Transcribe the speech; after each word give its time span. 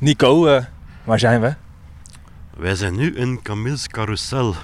Nico, 0.00 0.46
eh, 0.46 0.64
waar 1.04 1.18
zijn 1.18 1.40
we? 1.40 1.54
Wij 2.56 2.74
zijn 2.74 2.96
nu 2.96 3.14
in 3.16 3.42
Camille's 3.42 3.86
Carousel. 3.88 4.54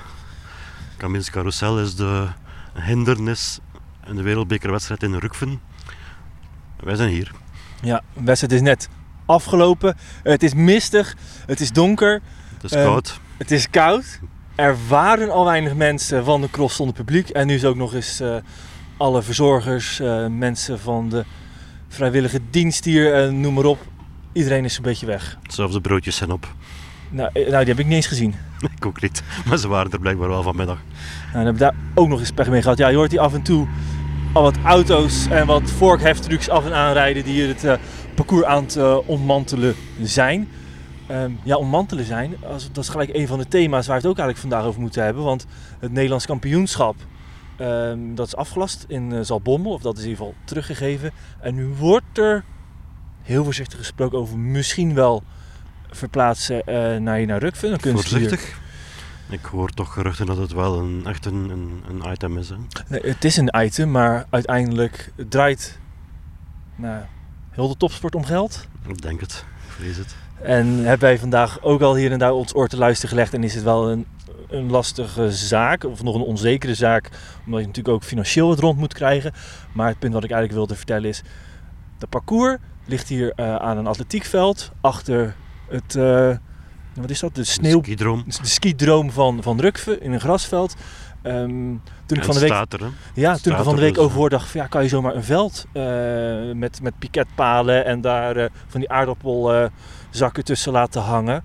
Camille's 0.96 1.30
Carousel 1.30 1.80
is 1.80 1.94
de 1.96 2.26
hindernis 2.74 3.58
in 4.06 4.16
de 4.16 4.22
wereldbekerwedstrijd 4.22 5.02
in 5.02 5.14
Rukven. 5.14 5.60
Wij 6.80 6.94
zijn 6.96 7.08
hier. 7.08 7.30
Ja, 7.82 8.02
de 8.14 8.22
wedstrijd 8.24 8.52
is 8.52 8.60
net 8.60 8.88
afgelopen. 9.26 9.96
Het 10.22 10.42
is 10.42 10.54
mistig, 10.54 11.14
het 11.46 11.60
is 11.60 11.72
donker, 11.72 12.20
Het 12.54 12.64
is 12.64 12.72
Eh, 12.72 12.84
koud. 12.84 13.20
het 13.36 13.50
is 13.50 13.70
koud. 13.70 14.20
Er 14.54 14.76
waren 14.88 15.30
al 15.30 15.44
weinig 15.44 15.74
mensen 15.74 16.24
van 16.24 16.40
de 16.40 16.50
cross 16.50 16.76
zonder 16.76 16.94
publiek. 16.94 17.28
En 17.28 17.46
nu 17.46 17.54
is 17.54 17.64
ook 17.64 17.76
nog 17.76 17.94
eens 17.94 18.20
eh, 18.20 18.36
alle 18.96 19.22
verzorgers, 19.22 20.00
eh, 20.00 20.26
mensen 20.26 20.78
van 20.80 21.08
de 21.08 21.24
vrijwillige 21.88 22.40
dienst 22.50 22.84
hier, 22.84 23.14
eh, 23.24 23.30
noem 23.30 23.54
maar 23.54 23.64
op. 23.64 23.78
Iedereen 24.36 24.64
is 24.64 24.76
een 24.76 24.82
beetje 24.82 25.06
weg. 25.06 25.38
Zelfs 25.46 25.72
de 25.72 25.80
broodjes 25.80 26.16
zijn 26.16 26.30
op. 26.30 26.54
Nou, 27.10 27.30
eh, 27.32 27.48
nou, 27.50 27.58
die 27.64 27.74
heb 27.74 27.78
ik 27.78 27.86
niet 27.86 27.94
eens 27.94 28.06
gezien. 28.06 28.34
Ik 28.76 28.86
ook 28.86 29.00
niet. 29.00 29.22
Maar 29.46 29.58
ze 29.58 29.68
waren 29.68 29.92
er 29.92 29.98
blijkbaar 29.98 30.28
wel 30.28 30.42
vanmiddag. 30.42 30.76
Nou, 30.76 31.32
dan 31.32 31.44
hebben 31.44 31.52
we 31.52 31.58
daar 31.58 31.74
ook 31.94 32.08
nog 32.08 32.20
eens 32.20 32.30
pech 32.30 32.48
mee 32.48 32.62
gehad. 32.62 32.78
Ja, 32.78 32.88
je 32.88 32.96
hoort 32.96 33.10
hier 33.10 33.20
af 33.20 33.34
en 33.34 33.42
toe 33.42 33.66
al 34.32 34.42
wat 34.42 34.56
auto's 34.64 35.26
en 35.26 35.46
wat 35.46 35.70
vorkheftrucks 35.70 36.48
af 36.48 36.64
en 36.64 36.74
aanrijden 36.74 37.24
die 37.24 37.32
hier 37.32 37.48
het 37.48 37.64
eh, 37.64 37.74
parcours 38.14 38.44
aan 38.44 38.62
het 38.62 38.76
eh, 38.76 38.98
ontmantelen 39.06 39.74
zijn. 40.02 40.48
Ehm, 41.06 41.30
ja, 41.42 41.56
ontmantelen 41.56 42.04
zijn, 42.04 42.34
als, 42.44 42.72
dat 42.72 42.84
is 42.84 42.90
gelijk 42.90 43.10
een 43.12 43.26
van 43.26 43.38
de 43.38 43.48
thema's 43.48 43.86
waar 43.86 44.00
we 44.00 44.02
het 44.02 44.10
ook 44.10 44.18
eigenlijk 44.18 44.48
vandaag 44.48 44.68
over 44.68 44.80
moeten 44.80 45.04
hebben. 45.04 45.22
Want 45.22 45.46
het 45.78 45.92
Nederlands 45.92 46.26
kampioenschap, 46.26 46.96
ehm, 47.56 47.98
dat 48.14 48.26
is 48.26 48.36
afgelast 48.36 48.84
in 48.88 49.12
eh, 49.12 49.20
Zaltbommel, 49.22 49.72
of 49.72 49.82
dat 49.82 49.96
is 49.96 50.02
in 50.02 50.08
ieder 50.08 50.24
geval 50.24 50.40
teruggegeven. 50.44 51.10
En 51.40 51.54
nu 51.54 51.66
wordt 51.66 52.18
er 52.18 52.44
heel 53.26 53.44
voorzichtig 53.44 53.78
gesproken 53.78 54.18
over 54.18 54.38
misschien 54.38 54.94
wel 54.94 55.22
verplaatsen 55.90 56.66
eh, 56.66 56.96
naar 56.96 57.16
hier 57.16 57.26
naar 57.26 57.38
Rukven. 57.38 57.80
Voorzichtig. 57.80 58.58
Ik 59.28 59.44
hoor 59.44 59.70
toch 59.70 59.92
geruchten 59.92 60.26
dat 60.26 60.36
het 60.36 60.52
wel 60.52 60.78
een, 60.78 61.02
echt 61.06 61.24
een, 61.24 61.50
een, 61.50 61.82
een 61.88 62.12
item 62.12 62.38
is. 62.38 62.48
Hè? 62.48 62.56
Nee, 62.88 63.00
het 63.00 63.24
is 63.24 63.36
een 63.36 63.54
item, 63.56 63.90
maar 63.90 64.26
uiteindelijk 64.30 65.12
draait 65.28 65.78
nou, 66.76 67.02
heel 67.50 67.68
de 67.68 67.76
topsport 67.76 68.14
om 68.14 68.24
geld. 68.24 68.66
Ik 68.86 69.02
denk 69.02 69.20
het. 69.20 69.44
Ik 69.66 69.72
vrees 69.72 69.96
het. 69.96 70.16
En 70.42 70.66
hebben 70.66 71.08
wij 71.08 71.18
vandaag 71.18 71.62
ook 71.62 71.80
al 71.80 71.96
hier 71.96 72.12
en 72.12 72.18
daar 72.18 72.32
ons 72.32 72.54
oor 72.54 72.68
te 72.68 72.76
luisteren 72.76 73.10
gelegd. 73.10 73.34
En 73.34 73.44
is 73.44 73.54
het 73.54 73.64
wel 73.64 73.90
een, 73.90 74.06
een 74.48 74.70
lastige 74.70 75.32
zaak, 75.32 75.84
of 75.84 76.02
nog 76.02 76.14
een 76.14 76.20
onzekere 76.20 76.74
zaak. 76.74 77.10
Omdat 77.44 77.60
je 77.60 77.66
natuurlijk 77.66 77.94
ook 77.94 78.04
financieel 78.04 78.50
het 78.50 78.58
rond 78.58 78.78
moet 78.78 78.94
krijgen. 78.94 79.32
Maar 79.72 79.88
het 79.88 79.98
punt 79.98 80.12
wat 80.12 80.24
ik 80.24 80.30
eigenlijk 80.30 80.58
wilde 80.58 80.76
vertellen 80.76 81.08
is... 81.08 81.22
De 81.98 82.06
parcours 82.06 82.58
ligt 82.86 83.08
hier 83.08 83.32
eh, 83.34 83.56
aan 83.56 83.78
een 83.78 83.86
atletiekveld. 83.86 84.72
Achter 84.80 85.34
het... 85.68 85.94
eh, 85.94 86.36
wat 86.94 87.10
is 87.10 87.20
dat? 87.20 87.34
De 87.34 87.44
sneeuw... 87.44 87.82
Skidroom. 87.82 88.24
De 88.26 88.46
skidroom 88.46 89.10
van, 89.10 89.42
van 89.42 89.60
Rukve 89.60 89.98
in 89.98 90.12
een 90.12 90.20
grasveld. 90.20 90.74
Ehm, 91.22 91.74
toen 92.06 92.18
ik 92.18 92.24
van 92.24 92.34
de 92.34 92.40
week 92.40 92.72
er, 92.72 92.90
ja, 93.14 93.36
toen 93.36 93.52
ik 93.56 93.62
van 93.62 93.74
de 93.74 93.80
week 93.80 93.94
dus, 93.94 94.04
over 94.04 94.30
dacht 94.30 94.52
ja, 94.52 94.66
kan 94.66 94.82
je 94.82 94.88
zomaar 94.88 95.14
een 95.14 95.24
veld 95.24 95.66
eh, 95.72 95.82
met, 96.54 96.82
met 96.82 96.98
piketpalen 96.98 97.84
en 97.84 98.00
daar 98.00 98.48
van 98.66 98.80
die 98.80 98.90
aardappelzakken 98.90 100.44
tussen 100.44 100.72
laten 100.72 101.02
hangen? 101.02 101.44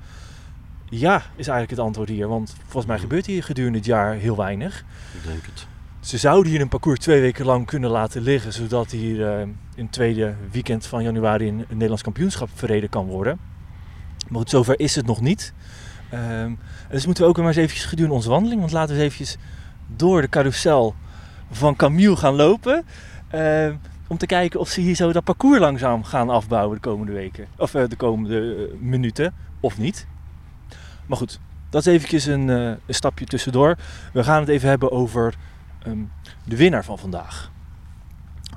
Ja, 0.89 1.15
is 1.15 1.47
eigenlijk 1.47 1.69
het 1.69 1.79
antwoord 1.79 2.09
hier. 2.09 2.27
Want 2.27 2.55
volgens 2.61 2.85
mij 2.85 2.99
gebeurt 2.99 3.25
hier 3.25 3.43
gedurende 3.43 3.77
het 3.77 3.87
jaar 3.87 4.13
heel 4.13 4.37
weinig. 4.37 4.83
Ik 5.13 5.23
denk 5.23 5.45
het. 5.45 5.67
Ze 6.01 6.17
zouden 6.17 6.51
hier 6.51 6.61
een 6.61 6.67
parcours 6.67 6.99
twee 6.99 7.21
weken 7.21 7.45
lang 7.45 7.65
kunnen 7.65 7.89
laten 7.89 8.21
liggen, 8.21 8.53
zodat 8.53 8.91
hier 8.91 9.27
eh, 9.27 9.41
in 9.75 9.83
het 9.83 9.91
tweede 9.91 10.35
weekend 10.51 10.85
van 10.85 11.03
januari 11.03 11.47
een, 11.47 11.65
Nederlands 11.69 12.03
kampioenschap 12.03 12.49
verreden 12.53 12.89
kan 12.89 13.05
worden. 13.05 13.39
Maar 14.29 14.39
goed, 14.39 14.49
zover 14.49 14.79
is 14.79 14.95
het 14.95 15.05
nog 15.05 15.21
niet. 15.21 15.53
Ehm, 16.09 16.51
dus 16.89 17.05
moeten 17.05 17.23
we 17.23 17.29
ook 17.29 17.37
maar 17.37 17.47
eens 17.47 17.55
eventjes 17.55 17.85
gedurende 17.85 18.15
onze 18.15 18.29
wandeling, 18.29 18.59
want 18.59 18.71
laten 18.71 18.95
we 18.95 19.01
eens 19.01 19.13
eventjes 19.13 19.37
door 19.95 20.21
de 20.21 20.29
carousel 20.29 20.95
van 21.51 21.75
Camille 21.75 22.15
gaan 22.15 22.35
lopen. 22.35 22.85
ehm, 23.27 23.75
om 24.07 24.17
te 24.17 24.25
kijken 24.25 24.59
of 24.59 24.69
ze 24.69 24.81
hier 24.81 24.95
zo 24.95 25.11
dat 25.11 25.23
parcours 25.23 25.59
langzaam 25.59 26.03
gaan 26.03 26.29
afbouwen 26.29 26.75
de 26.75 26.81
komende 26.81 27.11
weken. 27.11 27.47
Of 27.57 27.73
eh, 27.73 27.87
de 27.87 27.95
komende 27.95 28.55
eh, 28.55 28.79
minuten, 28.79 29.33
of 29.59 29.77
niet. 29.77 30.07
Maar 31.05 31.17
goed, 31.17 31.39
dat 31.69 31.85
is 31.85 31.93
eventjes 31.93 32.25
een, 32.25 32.47
een 32.47 32.77
stapje 32.87 33.25
tussendoor. 33.25 33.77
We 34.13 34.23
gaan 34.23 34.39
het 34.39 34.49
even 34.49 34.69
hebben 34.69 34.91
over 34.91 35.35
ehm, 35.83 35.97
de 36.43 36.55
winnaar 36.55 36.83
van 36.83 36.97
vandaag. 36.97 37.51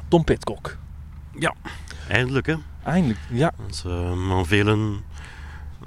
Tom 0.08 0.24
Pitcock. 0.24 0.76
Eindelijk, 2.08 2.46
hè? 2.46 2.54
Eindelijk, 2.82 3.18
ja. 3.30 3.52
Dus, 3.66 3.84
eh, 3.84 4.12
maar 4.12 4.44
velen, 4.44 5.00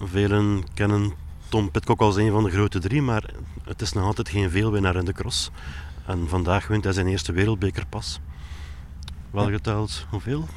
velen 0.01 0.63
kennen 0.73 1.11
Tom 1.49 1.71
Pitcock 1.71 1.99
als 2.01 2.15
een 2.15 2.31
van 2.31 2.43
de 2.43 2.49
grote 2.49 2.79
drie, 2.79 3.01
maar 3.01 3.23
het 3.63 3.81
is 3.81 3.93
nog 3.93 4.03
altijd 4.03 4.29
geen 4.29 4.49
veelwinnaar 4.49 4.95
in 4.95 5.05
de 5.05 5.13
cross. 5.13 5.51
En 6.05 6.27
vandaag 6.29 6.67
wint 6.67 6.83
hij 6.83 6.93
zijn 6.93 7.07
eerste 7.07 7.31
wereldbekerpas. 7.31 8.19
Wel 9.31 9.45
Ja. 9.49 9.51
geteld, 9.55 10.05
hoeveel? 10.09 10.47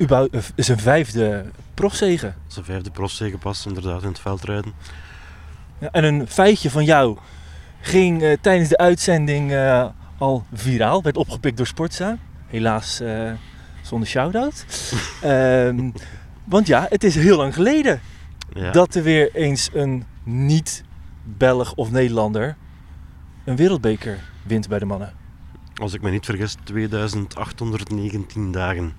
Überhaupt, 0.00 0.34
eh, 0.34 0.40
is 0.54 0.68
een 0.68 0.78
vijfde 0.78 1.44
profzegen. 1.74 2.34
Zijn 2.46 2.64
vijfde 2.64 2.90
profzegenpas 2.90 3.66
inderdaad 3.66 4.02
in 4.02 4.08
het 4.08 4.18
veldrijden. 4.20 4.72
Ja, 5.78 5.88
en 5.90 6.04
een 6.04 6.26
feitje 6.28 6.70
van 6.70 6.84
jou 6.84 7.18
ging 7.80 8.22
eh, 8.22 8.36
tijdens 8.40 8.68
de 8.68 8.76
uitzending 8.78 9.52
eh, 9.52 9.86
al 10.22 10.44
viraal. 10.52 11.02
Werd 11.02 11.16
opgepikt 11.16 11.56
door 11.56 11.66
Sportza. 11.66 12.18
Helaas 12.46 13.00
eh, 13.00 13.32
zonder 13.82 14.08
shout-out. 14.08 14.64
Ehm, 15.22 15.90
want 16.44 16.66
ja, 16.66 16.86
het 16.88 17.04
is 17.04 17.14
heel 17.14 17.36
lang 17.36 17.54
geleden 17.54 18.00
Ja, 18.54 18.70
dat 18.70 18.94
er 18.94 19.02
weer 19.02 19.34
eens 19.34 19.70
een 19.72 20.04
niet-Belg 20.22 21.74
of 21.74 21.90
Nederlander 21.90 22.56
een 23.44 23.56
wereldbeker 23.56 24.18
wint 24.42 24.68
bij 24.68 24.78
de 24.78 24.84
mannen. 24.84 25.12
Als 25.74 25.94
ik 25.94 26.02
me 26.02 26.10
niet 26.10 26.24
vergis, 26.24 26.56
2819 26.64 28.52
dagen. 28.52 28.92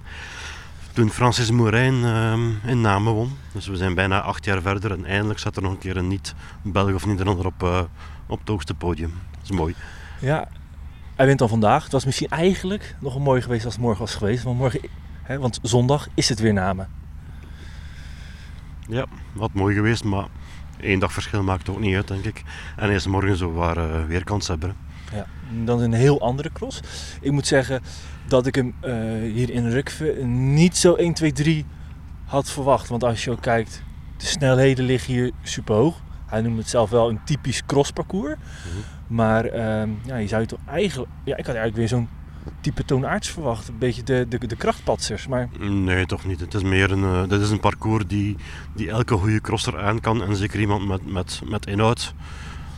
Toen 0.93 1.09
Francis 1.09 1.51
Moerijn 1.51 2.03
ehm, 2.03 2.49
in 2.65 2.81
Namen 2.81 3.13
won. 3.13 3.31
Dus 3.51 3.67
we 3.67 3.75
zijn 3.75 3.95
bijna 3.95 4.21
acht 4.21 4.45
jaar 4.45 4.61
verder 4.61 4.91
en 4.91 5.05
eindelijk 5.05 5.39
zat 5.39 5.55
er 5.55 5.61
nog 5.61 5.71
een 5.71 5.77
keer 5.77 5.97
een 5.97 6.07
niet-Belg 6.07 6.93
of 6.93 7.05
Nederlander 7.05 7.45
op, 7.45 7.63
eh, 7.63 7.81
op 8.27 8.39
het 8.39 8.47
hoogste 8.47 8.73
podium. 8.73 9.13
Dat 9.31 9.43
is 9.43 9.51
mooi. 9.51 9.75
Ja, 10.19 10.47
hij 11.15 11.25
wint 11.25 11.39
dan 11.39 11.49
vandaag. 11.49 11.83
Het 11.83 11.91
was 11.91 12.05
misschien 12.05 12.29
eigenlijk 12.29 12.95
nog 12.99 13.15
een 13.15 13.21
mooi 13.21 13.41
geweest 13.41 13.65
als 13.65 13.73
het 13.73 13.83
morgen 13.83 14.01
was 14.01 14.15
geweest. 14.15 14.43
Want, 14.43 14.57
morgen, 14.57 14.79
hè, 15.23 15.39
want 15.39 15.59
zondag 15.61 16.07
is 16.13 16.29
het 16.29 16.39
weer 16.39 16.53
Namen. 16.53 16.87
Ja, 18.87 19.05
wat 19.33 19.53
mooi 19.53 19.75
geweest, 19.75 20.03
maar 20.03 20.27
één 20.79 20.99
dag 20.99 21.13
verschil 21.13 21.43
maakt 21.43 21.69
ook 21.69 21.79
niet 21.79 21.95
uit, 21.95 22.07
denk 22.07 22.25
ik. 22.25 22.43
En 22.75 22.89
is 22.89 23.07
morgen 23.07 23.37
zo 23.37 23.51
waar 23.51 23.77
eh, 23.77 24.05
weer 24.05 24.23
kanshebber. 24.23 24.73
Ja, 25.13 25.25
dan 25.63 25.81
een 25.81 25.93
heel 25.93 26.21
andere 26.21 26.51
cross. 26.51 26.79
Ik 27.21 27.31
moet 27.31 27.47
zeggen 27.47 27.81
dat 28.27 28.45
ik 28.45 28.55
hem 28.55 28.75
eh, 28.79 28.93
hier 29.33 29.49
in 29.49 29.69
Rukve 29.69 30.05
niet 30.25 30.77
zo 30.77 30.93
1, 30.93 31.13
2, 31.13 31.31
3 31.31 31.65
had 32.25 32.49
verwacht. 32.49 32.89
Want 32.89 33.03
als 33.03 33.23
je 33.23 33.31
ook 33.31 33.41
kijkt, 33.41 33.83
de 34.17 34.25
snelheden 34.25 34.85
liggen 34.85 35.13
hier 35.13 35.31
super 35.41 35.75
hoog. 35.75 36.01
Hij 36.25 36.41
noemt 36.41 36.57
het 36.57 36.69
zelf 36.69 36.89
wel 36.89 37.09
een 37.09 37.23
typisch 37.23 37.65
crossparcours. 37.65 38.35
Maar 39.13 39.45
ehm, 39.45 39.89
ja, 40.05 40.15
je 40.15 40.27
zou 40.27 40.41
je 40.41 40.47
toch 40.47 40.59
eigenlijk... 40.67 41.11
Ja, 41.23 41.37
ik 41.37 41.45
had 41.45 41.55
eigenlijk 41.55 41.75
weer 41.75 41.87
zo'n 41.87 42.09
type 42.61 42.85
toonaards 42.85 43.29
verwacht. 43.29 43.67
Een 43.67 43.77
beetje 43.77 44.03
de, 44.03 44.25
de, 44.29 44.47
de 44.47 44.55
krachtpatsers. 44.55 45.27
Maar 45.27 45.49
Nee, 45.59 46.05
toch 46.05 46.25
niet. 46.25 46.39
Het 46.39 46.53
is 46.53 46.63
meer 46.63 46.91
een, 46.91 47.03
eh, 47.03 47.29
dit 47.29 47.41
is 47.41 47.49
een 47.49 47.59
parcours 47.59 48.07
die, 48.07 48.35
die 48.75 48.89
elke 48.89 49.15
goede 49.15 49.41
crosser 49.41 49.79
aan 49.79 49.99
kan. 49.99 50.23
En 50.23 50.35
zeker 50.35 50.59
iemand 50.59 50.87
met, 50.87 51.11
met, 51.11 51.41
met 51.45 51.65
inhoud. 51.65 52.13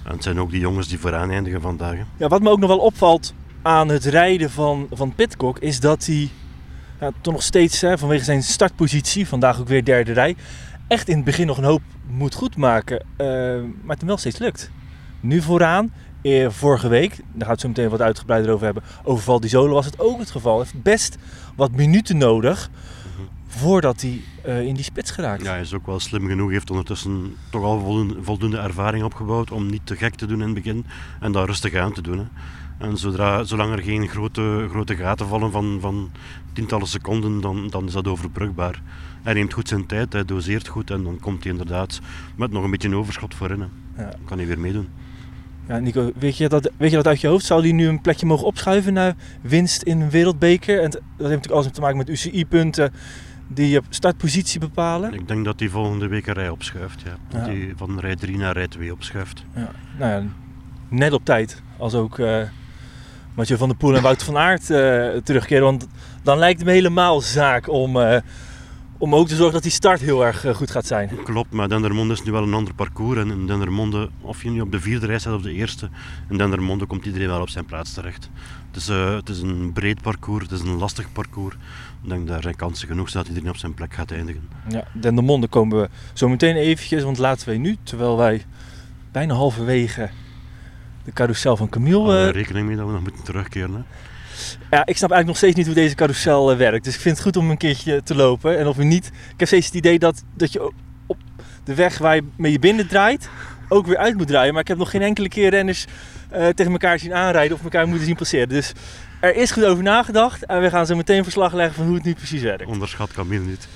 En 0.03 0.11
het 0.11 0.23
zijn 0.23 0.39
ook 0.39 0.51
die 0.51 0.59
jongens 0.59 0.87
die 0.87 0.99
vooraan 0.99 1.31
eindigen 1.31 1.61
vandaag. 1.61 1.95
hè. 1.95 2.03
ja, 2.17 2.27
wat 2.27 2.41
me 2.41 2.49
ook 2.49 2.59
nog 2.59 2.69
wel 2.69 2.79
opvalt 2.79 3.33
aan 3.61 3.89
het 3.89 4.05
rijden 4.05 4.51
van, 4.51 4.87
van 4.91 5.15
Pitcock 5.15 5.59
is 5.59 5.79
dat 5.79 6.05
hij 6.05 6.29
ja, 6.99 7.11
toch 7.21 7.33
nog 7.33 7.43
steeds 7.43 7.81
hè, 7.81 7.97
vanwege 7.97 8.23
zijn 8.23 8.43
startpositie, 8.43 9.27
vandaag 9.27 9.59
ook 9.59 9.67
weer 9.67 9.83
derde 9.83 10.13
rij, 10.13 10.35
echt 10.87 11.07
in 11.07 11.15
het 11.15 11.25
begin 11.25 11.47
nog 11.47 11.57
een 11.57 11.63
hoop 11.63 11.81
moet 12.07 12.33
goedmaken. 12.33 12.99
Eh, 12.99 13.27
maar 13.57 13.87
het 13.87 13.99
hem 13.99 14.07
wel 14.07 14.17
steeds 14.17 14.37
lukt. 14.37 14.71
Nu 15.19 15.41
vooraan, 15.41 15.91
vorige 16.49 16.87
week, 16.87 17.15
daar 17.15 17.47
gaat 17.47 17.49
het 17.49 17.59
zo 17.59 17.67
meteen 17.67 17.89
wat 17.89 18.01
uitgebreider 18.01 18.51
over 18.51 18.65
hebben, 18.65 18.83
over 19.03 19.23
Val 19.23 19.39
di 19.39 19.57
was 19.57 19.85
het 19.85 19.99
ook 19.99 20.19
het 20.19 20.31
geval. 20.31 20.57
Hij 20.57 20.67
heeft 20.71 20.83
best 20.83 21.17
wat 21.55 21.71
minuten 21.71 22.17
nodig 22.17 22.69
voordat 23.47 24.01
hij 24.01 24.21
eh, 24.43 24.61
in 24.61 24.75
die 24.75 24.83
spits 24.83 25.11
geraakt. 25.11 25.43
Ja, 25.43 25.51
hij 25.51 25.61
is 25.61 25.73
ook 25.73 25.85
wel 25.85 25.99
slim 25.99 26.27
genoeg. 26.27 26.45
Hij 26.45 26.55
heeft 26.55 26.69
ondertussen 26.69 27.35
toch 27.49 27.63
al 27.63 27.79
voldoende, 27.79 28.23
voldoende 28.23 28.57
ervaring 28.57 29.03
opgebouwd 29.03 29.51
om 29.51 29.69
niet 29.69 29.85
te 29.85 29.95
gek 29.95 30.15
te 30.15 30.25
doen 30.25 30.39
in 30.39 30.45
het 30.45 30.53
begin 30.53 30.85
en 31.19 31.31
daar 31.31 31.45
rustig 31.45 31.75
aan 31.75 31.93
te 31.93 32.01
doen. 32.01 32.17
Hè. 32.17 32.25
En 32.77 32.97
zodra, 32.97 33.43
zolang 33.43 33.71
er 33.71 33.83
geen 33.83 34.07
grote, 34.07 34.67
grote 34.69 34.95
gaten 34.95 35.27
vallen 35.27 35.51
van, 35.51 35.77
van 35.81 36.11
tientallen 36.53 36.87
seconden, 36.87 37.41
dan, 37.41 37.67
dan 37.69 37.85
is 37.85 37.93
dat 37.93 38.07
overbrugbaar. 38.07 38.81
Hij 39.23 39.33
neemt 39.33 39.53
goed 39.53 39.67
zijn 39.67 39.85
tijd, 39.85 40.13
hij 40.13 40.25
doseert 40.25 40.67
goed 40.67 40.91
en 40.91 41.03
dan 41.03 41.19
komt 41.19 41.43
hij 41.43 41.51
inderdaad 41.51 41.99
met 42.35 42.51
nog 42.51 42.63
een 42.63 42.71
beetje 42.71 42.87
een 42.87 42.95
overschot 42.95 43.35
voorin. 43.35 43.59
Hè. 43.59 44.03
Ja. 44.03 44.13
Kan 44.25 44.37
hij 44.37 44.47
weer 44.47 44.59
meedoen. 44.59 44.87
Ja, 45.67 45.79
Nico, 45.79 46.11
weet 46.19 46.37
je, 46.37 46.49
dat, 46.49 46.71
weet 46.77 46.89
je 46.89 46.95
dat 46.95 47.07
uit 47.07 47.21
je 47.21 47.27
hoofd? 47.27 47.45
Zou 47.45 47.61
hij 47.61 47.71
nu 47.71 47.87
een 47.87 48.01
plekje 48.01 48.25
mogen 48.25 48.45
opschuiven 48.45 48.93
naar 48.93 49.15
winst 49.41 49.81
in 49.81 50.01
een 50.01 50.09
wereldbeker? 50.09 50.81
En 50.81 50.89
dat 50.89 51.01
heeft 51.01 51.19
natuurlijk 51.29 51.51
alles 51.53 51.67
te 51.71 51.81
maken 51.81 51.97
met 51.97 52.09
UCI-punten 52.09 52.93
die 53.47 53.69
je 53.69 53.81
startpositie 53.89 54.59
bepalen. 54.59 55.13
Ik 55.13 55.27
denk 55.27 55.45
dat 55.45 55.59
hij 55.59 55.69
volgende 55.69 56.07
week 56.07 56.27
een 56.27 56.33
rij 56.33 56.49
opschuift. 56.49 57.01
Ja. 57.01 57.17
Dat 57.29 57.45
Ja. 57.45 57.51
hij 57.51 57.73
van 57.75 57.99
rij 57.99 58.15
3 58.15 58.37
naar 58.37 58.53
rij 58.53 58.67
2 58.67 58.91
opschuift. 58.91 59.43
Ja, 59.55 59.71
nou 59.99 60.11
ja, 60.11 60.23
net 60.89 61.13
op 61.13 61.25
tijd. 61.25 61.61
Als 61.77 61.93
ook 61.93 62.19
eh 62.19 62.41
Mathieu 63.35 63.57
van 63.57 63.67
der 63.67 63.77
Poel 63.77 63.95
en 63.95 64.01
Wout 64.01 64.23
van 64.23 64.37
Aert 64.37 64.69
eh, 64.69 65.07
terugkeren. 65.23 65.63
Want 65.63 65.87
dan 66.23 66.37
lijkt 66.37 66.57
het 66.59 66.67
me 66.67 66.73
helemaal 66.73 67.21
zaak 67.21 67.69
om, 67.69 67.99
eh, 68.01 68.17
om 68.97 69.15
ook 69.15 69.27
te 69.27 69.35
zorgen 69.35 69.53
dat 69.53 69.63
die 69.63 69.71
start 69.71 70.01
heel 70.01 70.25
erg 70.25 70.45
eh, 70.45 70.55
goed 70.55 70.71
gaat 70.71 70.85
zijn. 70.85 71.09
Klopt, 71.23 71.51
maar 71.51 71.69
Dendermonde 71.69 72.13
is 72.13 72.23
nu 72.23 72.31
wel 72.31 72.43
een 72.43 72.53
ander 72.53 72.73
parcours. 72.73 73.19
En 73.19 73.31
in 73.31 73.47
Dendermonde, 73.47 74.09
of 74.21 74.43
je 74.43 74.49
nu 74.49 74.61
op 74.61 74.71
de 74.71 74.79
vierde 74.79 75.05
rij 75.05 75.19
staat 75.19 75.33
of 75.33 75.41
de 75.41 75.53
eerste, 75.53 75.89
in 76.29 76.37
Dendermonde 76.37 76.85
komt 76.85 77.05
iedereen 77.05 77.27
wel 77.27 77.41
op 77.41 77.49
zijn 77.49 77.65
plaats 77.65 77.93
terecht. 77.93 78.29
Het 78.67 78.75
is, 78.75 78.89
eh, 78.89 79.15
het 79.15 79.29
is 79.29 79.41
een 79.41 79.71
breed 79.73 80.01
parcours, 80.01 80.43
het 80.43 80.51
is 80.51 80.59
een 80.59 80.77
lastig 80.77 81.11
parcours. 81.11 81.55
Ik 82.03 82.09
denk 82.09 82.27
dat 82.27 82.35
er 82.35 82.43
zijn 82.43 82.55
kansen 82.55 82.87
genoeg 82.87 83.09
zijn 83.09 83.23
dat 83.23 83.31
iedereen 83.31 83.53
op 83.53 83.59
zijn 83.59 83.73
plek 83.73 83.93
gaat 83.93 84.11
eindigen. 84.11 84.49
Ja, 84.69 84.87
Den 84.93 85.15
de 85.15 85.21
Monde 85.21 85.47
komen 85.47 85.81
we 85.81 85.89
zo 86.13 86.29
meteen 86.29 86.55
eventjes, 86.55 87.03
want 87.03 87.17
laten 87.17 87.49
we 87.49 87.55
nu, 87.55 87.77
terwijl 87.83 88.17
wij 88.17 88.45
bijna 89.11 89.33
halverwege 89.33 90.09
de 91.03 91.11
carousel 91.11 91.57
van 91.57 91.69
Camille... 91.69 92.25
Eh, 92.25 92.31
rekening 92.31 92.67
mee 92.67 92.75
dat 92.75 92.85
we 92.85 92.91
nog 92.91 93.01
moeten 93.01 93.23
terugkeren. 93.23 93.73
Hè. 93.73 93.81
Ja, 94.71 94.85
ik 94.85 94.97
snap 94.97 95.11
eigenlijk 95.11 95.25
nog 95.25 95.37
steeds 95.37 95.55
niet 95.55 95.65
hoe 95.65 95.75
deze 95.75 95.95
carousel 95.95 96.51
eh, 96.51 96.57
werkt. 96.57 96.83
Dus 96.85 96.95
ik 96.95 97.01
vind 97.01 97.15
het 97.15 97.25
goed 97.25 97.37
om 97.37 97.49
een 97.49 97.57
keertje 97.57 98.03
te 98.03 98.15
lopen. 98.15 98.57
En 98.57 98.67
of 98.67 98.75
we 98.75 98.83
niet... 98.83 99.05
Ik 99.07 99.39
heb 99.39 99.47
steeds 99.47 99.65
het 99.65 99.75
idee 99.75 99.99
dat, 99.99 100.23
dat 100.33 100.51
je 100.51 100.71
op 101.07 101.17
de 101.63 101.75
weg 101.75 101.97
waar 101.97 102.15
je 102.15 102.23
mee 102.37 102.51
je 102.51 102.59
binnen 102.59 102.87
draait, 102.87 103.29
ook 103.69 103.87
weer 103.87 103.97
uit 103.97 104.17
moet 104.17 104.27
draaien. 104.27 104.51
Maar 104.51 104.61
ik 104.61 104.67
heb 104.67 104.77
nog 104.77 104.89
geen 104.89 105.01
enkele 105.01 105.29
keer 105.29 105.49
renners 105.49 105.85
eh, 106.29 106.47
tegen 106.47 106.71
elkaar 106.71 106.99
zien 106.99 107.13
aanrijden 107.13 107.57
of 107.57 107.63
elkaar 107.63 107.87
moeten 107.87 108.05
zien 108.05 108.15
passeren. 108.15 108.49
Dus 108.49 108.73
er 109.19 109.35
is 109.35 109.51
goed 109.51 109.65
over 109.65 109.83
nagedacht. 109.83 110.45
En 110.45 110.61
we 110.61 110.69
gaan 110.69 110.85
zo 110.85 110.95
meteen 110.95 111.23
verslag 111.23 111.53
leggen 111.53 111.75
van 111.75 111.85
hoe 111.85 111.95
het 111.95 112.03
nu 112.03 112.13
precies 112.13 112.41
werkt. 112.41 112.65
Onderschat 112.65 113.11
Camille 113.11 113.45
niet. 113.45 113.67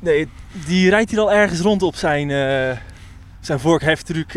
Nee, 0.00 0.28
die 0.66 0.90
rijdt 0.90 1.10
hier 1.10 1.20
al 1.20 1.32
ergens 1.32 1.60
rond 1.60 1.82
op 1.82 1.96
zijn, 1.96 2.30
eh 2.30 2.76
zijn 3.40 3.60
vorkheftruc 3.60 4.34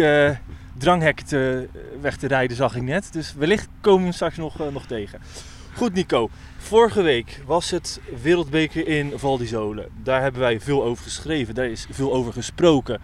dranghek 0.77 1.19
te, 1.21 1.67
weg 2.01 2.17
te 2.17 2.27
rijden, 2.27 2.57
zag 2.57 2.75
ik 2.75 2.81
net. 2.81 3.09
Dus 3.11 3.33
wellicht 3.33 3.67
komen 3.81 3.99
we 3.99 4.05
hem 4.05 4.13
straks 4.13 4.37
nog, 4.37 4.71
nog 4.71 4.85
tegen. 4.85 5.19
Goed 5.75 5.93
Nico, 5.93 6.29
vorige 6.57 7.01
week 7.01 7.41
was 7.45 7.71
het 7.71 7.99
wereldbeker 8.21 8.87
in 8.87 9.11
Val 9.15 9.37
di. 9.37 9.49
Daar 10.03 10.21
hebben 10.21 10.41
wij 10.41 10.59
veel 10.59 10.83
over 10.83 11.03
geschreven, 11.03 11.55
daar 11.55 11.65
is 11.65 11.87
veel 11.89 12.13
over 12.13 12.33
gesproken. 12.33 13.01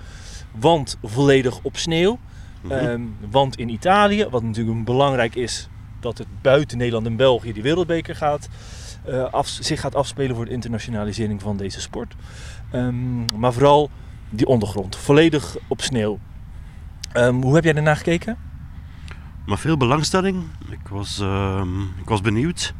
Want 0.51 0.97
volledig 1.03 1.59
op 1.61 1.77
sneeuw. 1.77 2.19
Mhm. 2.61 2.73
Ehm, 2.73 3.01
want 3.29 3.57
in 3.57 3.69
Italië, 3.69 4.27
wat 4.29 4.43
natuurlijk 4.43 4.85
belangrijk 4.85 5.35
is, 5.35 5.69
dat 5.99 6.17
het 6.17 6.27
buiten 6.41 6.77
Nederland 6.77 7.05
en 7.05 7.15
België 7.15 7.53
die 7.53 7.63
wereldbeker 7.63 8.15
gaat, 8.15 8.47
eh, 9.05 9.23
af, 9.23 9.47
zich 9.47 9.79
gaat 9.79 9.95
afspelen 9.95 10.35
voor 10.35 10.45
de 10.45 10.51
internationalisering 10.51 11.41
van 11.41 11.57
deze 11.57 11.81
sport. 11.81 12.15
Ehm, 12.71 13.39
maar 13.39 13.53
vooral 13.53 13.89
die 14.29 14.47
ondergrond, 14.47 14.95
volledig 14.95 15.57
op 15.67 15.81
sneeuw. 15.81 16.19
Ehm, 17.13 17.41
hoe 17.41 17.55
heb 17.55 17.63
jij 17.63 17.73
daarna 17.73 17.95
gekeken? 17.95 18.50
Maar 19.51 19.59
veel 19.59 19.77
belangstelling. 19.77 20.43
Ik 20.69 20.87
was, 20.89 21.19
ehm, 21.19 21.81
ik 21.81 22.05
was 22.05 22.21
benieuwd. 22.21 22.73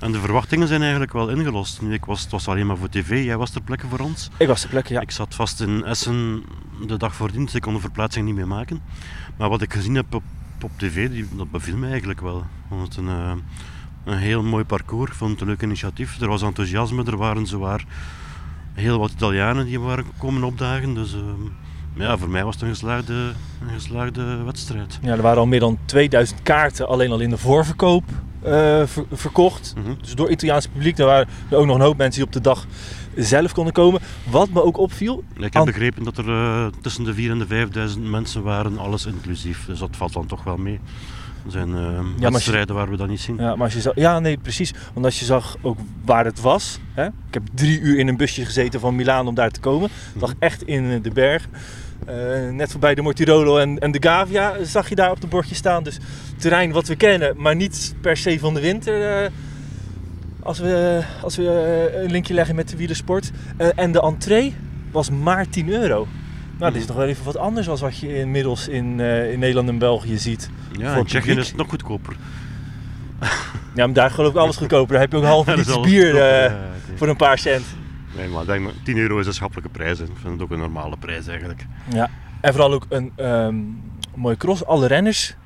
En 0.00 0.12
de 0.12 0.20
verwachtingen 0.20 0.68
zijn 0.68 0.80
eigenlijk 0.80 1.12
wel 1.12 1.28
ingelost. 1.28 1.82
Nu, 1.82 1.92
Ik 1.92 2.04
was, 2.04 2.22
het 2.22 2.30
was 2.30 2.48
alleen 2.48 2.66
maar 2.66 2.76
voor 2.76 2.88
tv, 2.88 3.24
jij 3.24 3.36
was 3.36 3.50
ter 3.50 3.62
plekke 3.62 3.86
voor 3.88 3.98
ons. 3.98 4.30
Ik 4.36 4.46
was 4.46 4.60
ter 4.60 4.68
plekke, 4.70 4.92
ja. 4.92 5.00
Ik 5.00 5.10
zat 5.10 5.34
vast 5.34 5.60
in 5.60 5.84
Essen 5.84 6.42
de 6.86 6.96
dag 6.96 7.14
voordien, 7.14 7.44
dus 7.44 7.54
ik 7.54 7.62
kon 7.62 7.74
de 7.74 7.80
verplaatsing 7.80 8.26
niet 8.26 8.34
meer 8.34 8.46
maken. 8.46 8.82
Maar 9.36 9.48
wat 9.48 9.62
ik 9.62 9.72
gezien 9.72 9.94
heb 9.94 10.14
op, 10.14 10.22
op 10.62 10.70
tv, 10.76 11.10
die, 11.10 11.28
dat 11.36 11.50
beviel 11.50 11.76
me 11.76 11.88
eigenlijk 11.88 12.20
wel. 12.20 12.38
Ik 12.38 12.44
vond 12.68 12.82
het 12.82 12.96
een, 12.96 13.08
eh, 13.08 13.32
een 14.04 14.18
heel 14.18 14.42
mooi 14.42 14.64
parcours, 14.64 15.10
ik 15.10 15.16
vond 15.16 15.30
het 15.30 15.40
een 15.40 15.46
leuk 15.46 15.62
initiatief. 15.62 16.20
Er 16.20 16.28
was 16.28 16.42
enthousiasme, 16.42 17.04
er 17.04 17.16
waren 17.16 17.46
zowaar 17.46 17.84
heel 18.72 18.98
wat 18.98 19.10
Italianen 19.10 19.66
die 19.66 19.80
waren 19.80 20.04
komen 20.18 20.44
opdagen. 20.44 20.94
Dus 20.94 21.16
ehm, 21.94 22.02
ja, 22.02 22.16
voor 22.18 22.28
mij 22.28 22.44
was 22.44 22.54
het 22.54 22.62
een 22.62 22.68
geslaagde, 22.68 23.12
een 23.12 23.74
geslaagde 23.74 24.42
wedstrijd. 24.44 24.98
ja. 25.02 25.10
Er 25.12 25.22
waren 25.22 25.38
al 25.38 25.46
meer 25.46 25.60
dan 25.60 25.78
2000 25.84 26.42
kaarten 26.42 26.88
alleen 26.88 27.10
al 27.10 27.20
in 27.20 27.30
de 27.30 27.38
voorverkoop 27.38 28.04
eh, 28.42 28.82
ver- 28.86 29.04
verkocht. 29.12 29.74
Mhm. 29.76 29.94
Dus 30.00 30.14
door 30.14 30.30
Italiaans 30.30 30.66
publiek. 30.66 30.98
Er 30.98 31.06
waren 31.06 31.28
er 31.50 31.56
ook 31.56 31.66
nog 31.66 31.76
een 31.76 31.82
hoop 31.82 31.96
mensen 31.96 32.14
die 32.20 32.24
op 32.26 32.32
de 32.32 32.40
dag 32.40 32.66
zelf 33.16 33.52
konden 33.52 33.72
komen. 33.72 34.00
Wat 34.30 34.48
me 34.50 34.62
ook 34.62 34.78
opviel, 34.78 35.24
Ik 35.36 35.52
heb 35.52 35.64
begrepen 35.64 36.04
dat 36.04 36.18
er 36.18 36.28
eh, 36.28 36.66
tussen 36.80 37.04
de 37.04 37.14
4.000 37.14 37.18
en 37.30 37.38
de 37.38 37.92
5.000 37.96 38.00
mensen 38.00 38.42
waren, 38.42 38.78
alles 38.78 39.06
inclusief. 39.06 39.66
Dus 39.66 39.78
dat 39.78 39.88
valt 39.96 40.12
dan 40.12 40.26
toch 40.26 40.44
wel 40.44 40.56
mee. 40.56 40.80
Er 41.44 41.50
zijn 41.50 41.68
je- 42.18 42.30
wedstrijden 42.30 42.74
waar 42.74 42.90
we 42.90 42.96
dat 42.96 43.08
niet 43.08 43.20
zien. 43.20 43.36
Ja, 43.36 43.54
maar 43.54 43.64
als 43.64 43.72
je 43.74 43.80
zag, 43.80 43.94
ja, 43.94 44.18
nee, 44.20 44.36
precies. 44.36 44.74
Want 44.92 45.06
als 45.06 45.18
je 45.18 45.24
zag 45.24 45.56
ook 45.60 45.78
waar 46.04 46.24
het 46.24 46.40
was. 46.40 46.78
Hè? 46.92 47.06
Ik 47.06 47.12
heb 47.30 47.42
drie 47.54 47.80
uur 47.80 47.98
in 47.98 48.08
een 48.08 48.16
busje 48.16 48.44
gezeten 48.44 48.80
van 48.80 48.94
Milaan 48.96 49.26
om 49.26 49.34
daar 49.34 49.50
te 49.50 49.60
komen. 49.60 49.88
Het 50.12 50.20
lag 50.22 50.34
echt 50.38 50.62
in 50.62 50.90
eh, 50.90 51.02
de 51.02 51.10
berg. 51.10 51.48
Eh, 52.06 52.14
net 52.50 52.70
voorbij 52.70 52.94
de 52.94 53.02
Mortirolo 53.02 53.56
en, 53.58 53.78
en 53.78 53.90
de 53.90 54.02
Gavia 54.02 54.52
zag 54.64 54.88
je 54.88 54.94
daar 54.94 55.10
op 55.10 55.20
de 55.20 55.26
bordje 55.26 55.54
staan. 55.54 55.82
Dus 55.82 55.98
terrein 56.36 56.72
wat 56.72 56.86
we 56.88 56.96
kennen, 56.96 57.34
maar 57.36 57.56
niet 57.56 57.94
per 58.00 58.16
se 58.16 58.38
van 58.38 58.54
de 58.54 58.60
winter. 58.60 59.30
als 60.42 60.58
we, 60.58 61.02
als 61.22 61.36
we 61.36 61.90
een 62.04 62.10
linkje 62.10 62.34
leggen 62.34 62.54
met 62.54 62.68
de 62.68 62.76
wielersport. 62.76 63.30
En 63.74 63.92
de 63.92 64.00
entree 64.00 64.54
was 64.90 65.10
maar 65.10 65.48
10 65.48 65.68
euro. 65.68 66.06
Nou, 66.62 66.74
dit 66.74 66.82
is 66.82 66.88
nog 66.88 66.96
wel 66.96 67.06
even 67.06 67.24
wat 67.24 67.36
anders 67.36 67.66
dan 67.66 67.78
wat 67.78 67.98
je 67.98 68.16
inmiddels 68.18 68.68
in, 68.68 69.00
eh, 69.00 69.32
in 69.32 69.38
Nederland 69.38 69.68
en 69.68 69.78
België 69.78 70.18
ziet. 70.18 70.50
Ja, 70.78 70.88
voor 70.88 70.98
in 70.98 71.06
Tsjechië 71.06 71.30
is 71.30 71.48
het 71.48 71.56
nog 71.56 71.68
goedkoper. 71.68 72.16
Ja, 73.74 73.84
maar 73.86 73.94
daar 73.94 74.10
geloof 74.10 74.30
ik 74.30 74.36
alles 74.36 74.56
goedkoper. 74.56 74.92
Daar 74.92 75.00
heb 75.00 75.12
je 75.12 75.16
ook 75.16 75.46
een 75.46 75.54
liter 75.56 75.74
alles 75.74 75.86
bier 75.90 76.16
eh, 76.16 76.52
voor 76.94 77.08
een 77.08 77.16
paar 77.16 77.38
cent. 77.38 77.64
Nee, 78.16 78.28
maar 78.28 78.46
denk, 78.46 78.64
maar 78.64 78.72
10 78.84 78.96
euro 78.96 79.18
is 79.18 79.26
een 79.26 79.34
schappelijke 79.34 79.70
prijs. 79.70 79.98
hè. 79.98 80.04
Ik 80.04 80.10
vind 80.20 80.32
het 80.32 80.42
ook 80.42 80.50
een 80.50 80.58
normale 80.58 80.96
prijs 80.96 81.26
eigenlijk. 81.26 81.66
Ja. 81.88 82.10
En 82.40 82.52
vooral 82.52 82.72
ook 82.72 82.86
een 82.88 83.12
ehm, 83.16 83.54
mooie 84.14 84.36
cross. 84.36 84.64
Alle 84.64 84.86
renners 84.86 85.36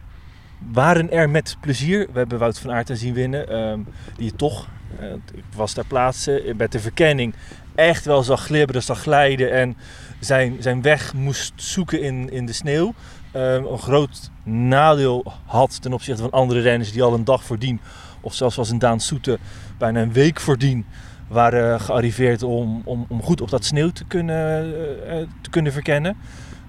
waren 0.72 1.10
er 1.10 1.30
met 1.30 1.56
plezier. 1.60 2.06
We 2.12 2.18
hebben 2.18 2.38
Wout 2.38 2.58
van 2.58 2.72
Aert 2.72 2.90
zien 2.92 3.14
winnen. 3.14 3.48
ehm, 3.48 3.80
die 4.16 4.24
je 4.24 4.36
toch, 4.36 4.68
eh, 4.98 5.12
ik 5.12 5.44
was 5.56 5.72
ter 5.72 5.86
plaatse, 5.86 6.42
eh, 6.42 6.54
met 6.54 6.72
de 6.72 6.80
verkenning 6.80 7.34
echt 7.76 8.04
wel 8.04 8.22
zag 8.22 8.44
glibberen, 8.44 8.82
zag 8.82 9.00
glijden. 9.00 9.52
En 9.52 9.76
zijn, 10.18 10.56
zijn 10.58 10.82
weg 10.82 11.14
moest 11.14 11.52
zoeken 11.56 12.02
in, 12.02 12.30
in 12.30 12.46
de 12.46 12.52
sneeuw. 12.52 12.94
Ehm, 13.32 13.64
een 13.64 13.78
groot 13.78 14.30
nadeel 14.42 15.32
had 15.44 15.82
ten 15.82 15.92
opzichte 15.92 16.22
van 16.22 16.30
andere 16.30 16.60
renners 16.60 16.92
die 16.92 17.02
al 17.02 17.14
een 17.14 17.24
dag 17.24 17.44
voordien, 17.44 17.80
of 18.20 18.34
zelfs 18.34 18.54
zoals 18.54 18.70
een 18.70 18.78
Daan 18.78 19.00
Soete, 19.00 19.38
bijna 19.78 20.02
een 20.02 20.12
week 20.12 20.40
voordien 20.40 20.86
waren 21.28 21.80
gearriveerd 21.80 22.42
om, 22.42 22.82
om, 22.84 23.04
om 23.08 23.22
goed 23.22 23.40
op 23.40 23.50
dat 23.50 23.64
sneeuw 23.64 23.90
te 23.90 24.04
kunnen, 24.04 24.36
eh, 24.36 25.20
eh, 25.20 25.28
te 25.40 25.50
kunnen 25.50 25.72
verkennen. 25.72 26.16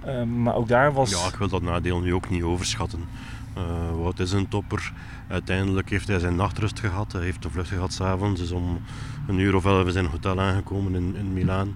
Ehm, 0.05 0.41
maar 0.41 0.55
ook 0.55 0.67
daar 0.67 0.93
was... 0.93 1.09
Ja, 1.09 1.27
ik 1.27 1.35
wil 1.35 1.47
dat 1.47 1.61
nadeel 1.61 1.99
nu 1.99 2.13
ook 2.13 2.29
niet 2.29 2.43
overschatten. 2.43 2.99
Eh 3.53 3.95
Wout 3.95 4.19
is 4.19 4.31
een 4.31 4.47
topper. 4.47 4.93
Uiteindelijk 5.27 5.89
heeft 5.89 6.07
hij 6.07 6.19
zijn 6.19 6.35
nachtrust 6.35 6.79
gehad. 6.79 7.11
Hij 7.11 7.23
heeft 7.23 7.45
een 7.45 7.51
vlucht 7.51 7.69
gehad 7.69 7.93
s'avonds. 7.93 8.41
Is 8.41 8.51
om 8.51 8.81
een 9.27 9.39
uur 9.39 9.55
of 9.55 9.65
elf 9.65 9.85
in 9.85 9.91
zijn 9.91 10.05
hotel 10.05 10.39
aangekomen 10.39 10.95
in, 10.95 11.15
in 11.15 11.33
Milaan. 11.33 11.75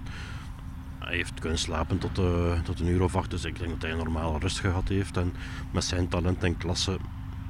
Hij 1.12 1.20
heeft 1.20 1.40
kunnen 1.40 1.58
slapen 1.58 1.98
tot, 1.98 2.18
eh, 2.18 2.60
tot 2.64 2.80
een 2.80 2.88
uur 2.88 3.02
of 3.02 3.16
acht. 3.16 3.30
Dus 3.30 3.44
ik 3.44 3.58
denk 3.58 3.70
dat 3.70 3.82
hij 3.82 3.90
een 3.90 3.96
normale 3.96 4.38
rust 4.38 4.60
gehad 4.60 4.88
heeft. 4.88 5.16
En 5.16 5.32
met 5.70 5.84
zijn 5.84 6.08
talent 6.08 6.44
en 6.44 6.56
klasse 6.56 6.96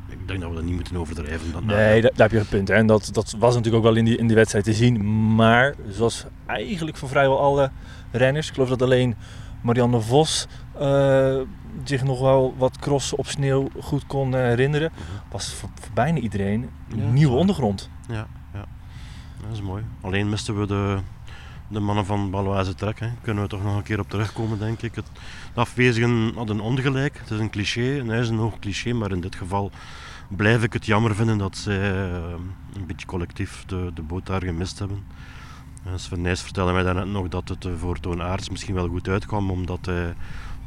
ik 0.08 0.28
denk 0.28 0.40
dat 0.40 0.48
we 0.48 0.54
dat 0.54 0.64
niet 0.64 0.74
moeten 0.74 0.96
overdrijven. 0.96 1.52
Dan 1.52 1.66
Nee, 1.66 2.00
daar, 2.00 2.12
heb 2.16 2.30
je 2.30 2.38
een 2.38 2.48
punt. 2.48 2.68
Hè. 2.68 2.74
En 2.74 2.86
dat, 2.86 3.08
dat 3.12 3.34
was 3.38 3.54
natuurlijk 3.54 3.84
ook 3.84 3.90
wel 3.90 3.98
in 3.98 4.04
die, 4.04 4.16
in 4.16 4.26
die 4.26 4.36
wedstrijd 4.36 4.64
te 4.64 4.72
zien. 4.72 5.34
Maar 5.34 5.74
zoals 5.88 6.24
eigenlijk 6.46 6.96
voor 6.96 7.08
vrijwel 7.08 7.40
alle 7.40 7.70
renners, 8.10 8.48
ik 8.48 8.54
geloof 8.54 8.68
dat 8.68 8.82
alleen 8.82 9.16
Marianne 9.60 10.00
Vos 10.00 10.46
eh, 10.78 11.40
zich 11.84 12.04
nog 12.04 12.20
wel 12.20 12.54
wat 12.58 12.78
crossen 12.78 13.18
op 13.18 13.26
sneeuw 13.26 13.68
goed 13.80 14.06
kon 14.06 14.34
eh, 14.34 14.40
herinneren, 14.40 14.92
was 15.30 15.54
voor, 15.54 15.68
voor 15.80 15.92
bijna 15.94 16.18
iedereen 16.18 16.70
Ja, 16.88 17.02
een 17.02 17.12
nieuwe 17.12 17.36
ondergrond. 17.36 17.90
Ja, 18.08 18.26
ja. 18.52 18.64
Dat 19.42 19.52
is 19.52 19.62
mooi. 19.62 19.84
Alleen 20.00 20.28
misten 20.28 20.60
we 20.60 20.66
de, 20.66 20.98
de 21.72 21.80
mannen 21.80 22.06
van 22.06 22.30
Baloise 22.30 22.74
Trek. 22.74 23.00
Hè. 23.00 23.08
Kunnen 23.20 23.42
we 23.42 23.48
toch 23.48 23.62
nog 23.62 23.76
een 23.76 23.82
keer 23.82 23.98
op 23.98 24.08
terugkomen, 24.08 24.58
denk 24.58 24.82
ik. 24.82 24.94
Het, 24.94 25.06
de 25.54 25.60
afwezigen 25.60 26.32
hadden 26.34 26.60
ongelijk. 26.60 27.18
Het 27.18 27.30
is 27.30 27.38
een 27.38 27.50
cliché, 27.50 27.98
een 27.98 28.10
ijzerhoog 28.10 28.58
cliché. 28.58 28.92
Maar 28.92 29.12
in 29.12 29.20
dit 29.20 29.34
geval 29.34 29.70
blijf 30.28 30.62
ik 30.62 30.72
het 30.72 30.86
jammer 30.86 31.14
vinden 31.14 31.38
dat 31.38 31.56
zij 31.56 31.92
eh, 31.92 32.34
een 32.74 32.86
beetje 32.86 33.06
collectief 33.06 33.64
de, 33.66 33.90
de 33.94 34.02
boot 34.02 34.26
daar 34.26 34.42
gemist 34.44 34.78
hebben. 34.78 35.04
Uh, 35.86 35.92
Sven 35.96 36.20
Nijs 36.20 36.42
vertelde 36.42 36.72
mij 36.72 36.82
daarnet 36.82 37.06
nog 37.06 37.28
dat 37.28 37.48
het 37.48 37.64
eh, 37.64 37.72
voor 37.78 38.00
Toon 38.00 38.22
Aerts 38.22 38.50
misschien 38.50 38.74
wel 38.74 38.88
goed 38.88 39.08
uitkwam. 39.08 39.50
Omdat 39.50 39.86
hij 39.86 40.14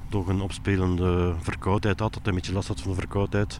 toch 0.10 0.28
een 0.28 0.42
opspelende 0.42 1.34
verkoudheid 1.42 2.00
had. 2.00 2.14
Dat 2.14 2.22
hij 2.24 2.32
een 2.32 2.40
beetje 2.40 2.54
last 2.54 2.68
had 2.68 2.82
van 2.82 2.92
de 2.92 2.98
verkoudheid. 2.98 3.60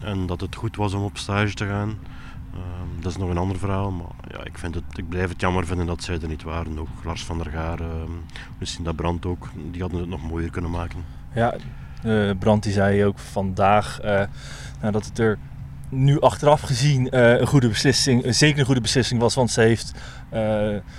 En 0.00 0.26
dat 0.26 0.40
het 0.40 0.54
goed 0.54 0.76
was 0.76 0.92
om 0.92 1.02
op 1.02 1.18
stage 1.18 1.54
te 1.54 1.66
gaan. 1.66 1.98
Ehm, 2.54 3.00
dat 3.00 3.10
is 3.10 3.16
nog 3.16 3.30
een 3.30 3.38
ander 3.38 3.58
verhaal, 3.58 3.90
maar 3.90 4.06
ja, 4.30 4.44
ik, 4.44 4.58
vind 4.58 4.74
het, 4.74 4.84
ik 4.94 5.08
blijf 5.08 5.28
het 5.28 5.40
jammer 5.40 5.66
vinden 5.66 5.86
dat 5.86 6.02
zij 6.02 6.18
er 6.20 6.28
niet 6.28 6.42
waren. 6.42 6.78
Ook 6.78 6.88
Lars 7.04 7.24
van 7.24 7.38
der 7.38 7.50
Gaar, 7.52 7.80
ehm, 7.80 8.10
Lucinda 8.58 8.92
Brandt 8.92 9.26
ook, 9.26 9.48
die 9.70 9.80
hadden 9.80 10.00
het 10.00 10.08
nog 10.08 10.28
mooier 10.28 10.50
kunnen 10.50 10.70
maken. 10.70 11.04
Ja, 11.34 11.54
eh 12.02 12.30
Brandt 12.38 12.64
die 12.64 12.72
zei 12.72 13.04
ook 13.04 13.18
vandaag 13.18 13.98
nou, 14.80 14.92
dat 14.92 15.04
het 15.04 15.18
er 15.18 15.38
nu 15.90 16.20
achteraf 16.20 16.60
gezien 16.60 17.10
eh, 17.10 17.40
een 17.40 17.46
goede 17.46 17.68
beslissing, 17.68 18.34
zeker 18.34 18.58
een 18.58 18.64
goede 18.64 18.80
beslissing 18.80 19.20
was, 19.20 19.34
want 19.34 19.50
ze 19.50 19.60
heeft 19.60 19.92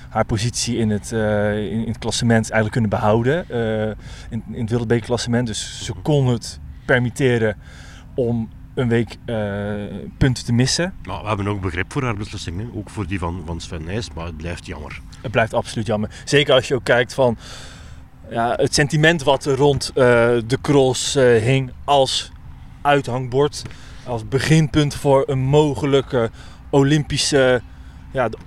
haar 0.09 0.25
positie 0.25 0.77
in 0.77 0.89
het, 0.89 1.11
in, 1.11 1.87
het 1.87 1.97
klassement 1.97 2.43
eigenlijk 2.43 2.71
kunnen 2.71 2.89
behouden, 2.89 3.49
eh, 3.49 3.87
in, 4.29 4.43
in 4.51 4.61
het 4.61 4.69
wereldbekerklassement. 4.69 5.47
Dus 5.47 5.85
ze 5.85 5.93
kon 6.01 6.27
het 6.27 6.59
permitteren 6.85 7.55
om 8.15 8.49
een 8.73 8.87
week 8.87 9.17
eh, 9.25 9.35
punten 10.17 10.45
te 10.45 10.53
missen. 10.53 10.93
Maar 11.03 11.21
we 11.21 11.27
hebben 11.27 11.47
ook 11.47 11.61
begrip 11.61 11.91
voor 11.91 12.03
haar 12.03 12.15
beslissing, 12.15 12.57
hè. 12.57 12.79
ook 12.79 12.89
voor 12.89 13.07
die 13.07 13.19
van, 13.19 13.43
van 13.45 13.61
Sven 13.61 13.83
Nijs, 13.83 14.09
maar 14.15 14.25
het 14.25 14.37
blijft 14.37 14.65
jammer. 14.65 14.99
Het 15.21 15.31
blijft 15.31 15.53
absoluut 15.53 15.87
jammer. 15.87 16.09
Zeker 16.25 16.53
als 16.53 16.67
je 16.67 16.75
ook 16.75 16.83
kijkt 16.83 17.13
van 17.13 17.37
ja, 18.29 18.53
het 18.55 18.73
sentiment 18.73 19.23
wat 19.23 19.45
rond 19.45 19.89
eh, 19.89 19.95
de 20.45 20.57
cross 20.61 21.15
eh, 21.15 21.41
hing 21.41 21.71
als 21.83 22.31
uithangbord. 22.81 23.61
Als 24.05 24.27
beginpunt 24.27 24.95
voor 24.95 25.23
een 25.27 25.39
mogelijke 25.39 26.29
Olympische 26.69 27.61
ja, 28.11 28.29
de 28.29 28.37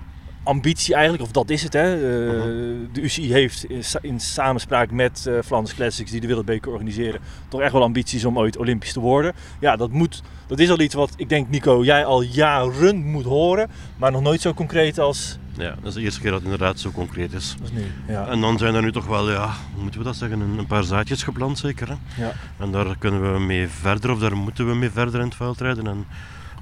ambitie 0.45 0.93
eigenlijk. 0.93 1.23
Of 1.23 1.31
dat 1.31 1.49
is 1.49 1.63
het. 1.63 1.73
Hè. 1.73 1.93
Eh, 1.95 2.33
Mhm. 2.35 2.93
De 2.93 3.01
UCI 3.01 3.31
heeft 3.31 3.65
in, 3.65 3.83
sa- 3.83 3.99
in 4.01 4.19
samenspraak 4.19 4.91
met 4.91 5.25
eh 5.27 5.33
Flanders 5.45 5.75
Classics 5.75 6.11
die 6.11 6.21
de 6.21 6.27
Wereldbeker 6.27 6.71
organiseren. 6.71 7.19
Toch 7.47 7.61
echt 7.61 7.71
wel 7.71 7.83
ambities 7.83 8.25
om 8.25 8.37
ooit 8.37 8.57
Olympisch 8.57 8.93
te 8.93 8.99
worden. 8.99 9.33
Ja, 9.59 9.75
dat, 9.75 9.91
moet, 9.91 10.21
dat 10.47 10.59
is 10.59 10.69
al 10.69 10.79
iets 10.79 10.93
wat 10.95 11.13
ik 11.17 11.29
denk 11.29 11.49
Nico 11.49 11.83
jij 11.83 12.05
al 12.05 12.21
jaren 12.21 12.95
moet 13.05 13.25
horen. 13.25 13.69
Maar 13.97 14.11
nog 14.11 14.21
nooit 14.21 14.41
zo 14.41 14.53
concreet 14.53 14.99
als, 14.99 15.37
Ja, 15.57 15.69
dat 15.75 15.85
is 15.85 15.93
de 15.93 16.01
eerste 16.01 16.21
keer 16.21 16.31
dat 16.31 16.41
het 16.41 16.51
inderdaad 16.51 16.79
zo 16.79 16.91
concreet 16.91 17.33
is. 17.33 17.55
als 17.61 17.71
nu. 17.71 17.85
Ja. 18.07 18.27
En 18.27 18.41
dan 18.41 18.57
zijn 18.57 18.75
er 18.75 18.81
nu 18.81 18.91
toch 18.91 19.05
wel, 19.07 19.31
ja, 19.31 19.53
hoe 19.73 19.81
moeten 19.81 19.99
we 19.99 20.05
dat 20.05 20.15
zeggen, 20.15 20.39
een, 20.39 20.57
een 20.57 20.65
paar 20.67 20.83
zaadjes 20.83 21.23
geplant 21.23 21.57
zeker. 21.57 21.87
Hè? 21.87 22.23
Ja. 22.23 22.31
En 22.59 22.71
daar 22.71 22.97
kunnen 22.97 23.33
we 23.33 23.39
mee 23.39 23.67
verder, 23.67 24.11
of 24.11 24.19
daar 24.19 24.37
moeten 24.37 24.67
we 24.67 24.75
mee 24.75 24.89
verder 24.89 25.19
in 25.19 25.25
het 25.25 25.35
veld 25.35 25.61
rijden. 25.61 25.87
En, 25.87 26.05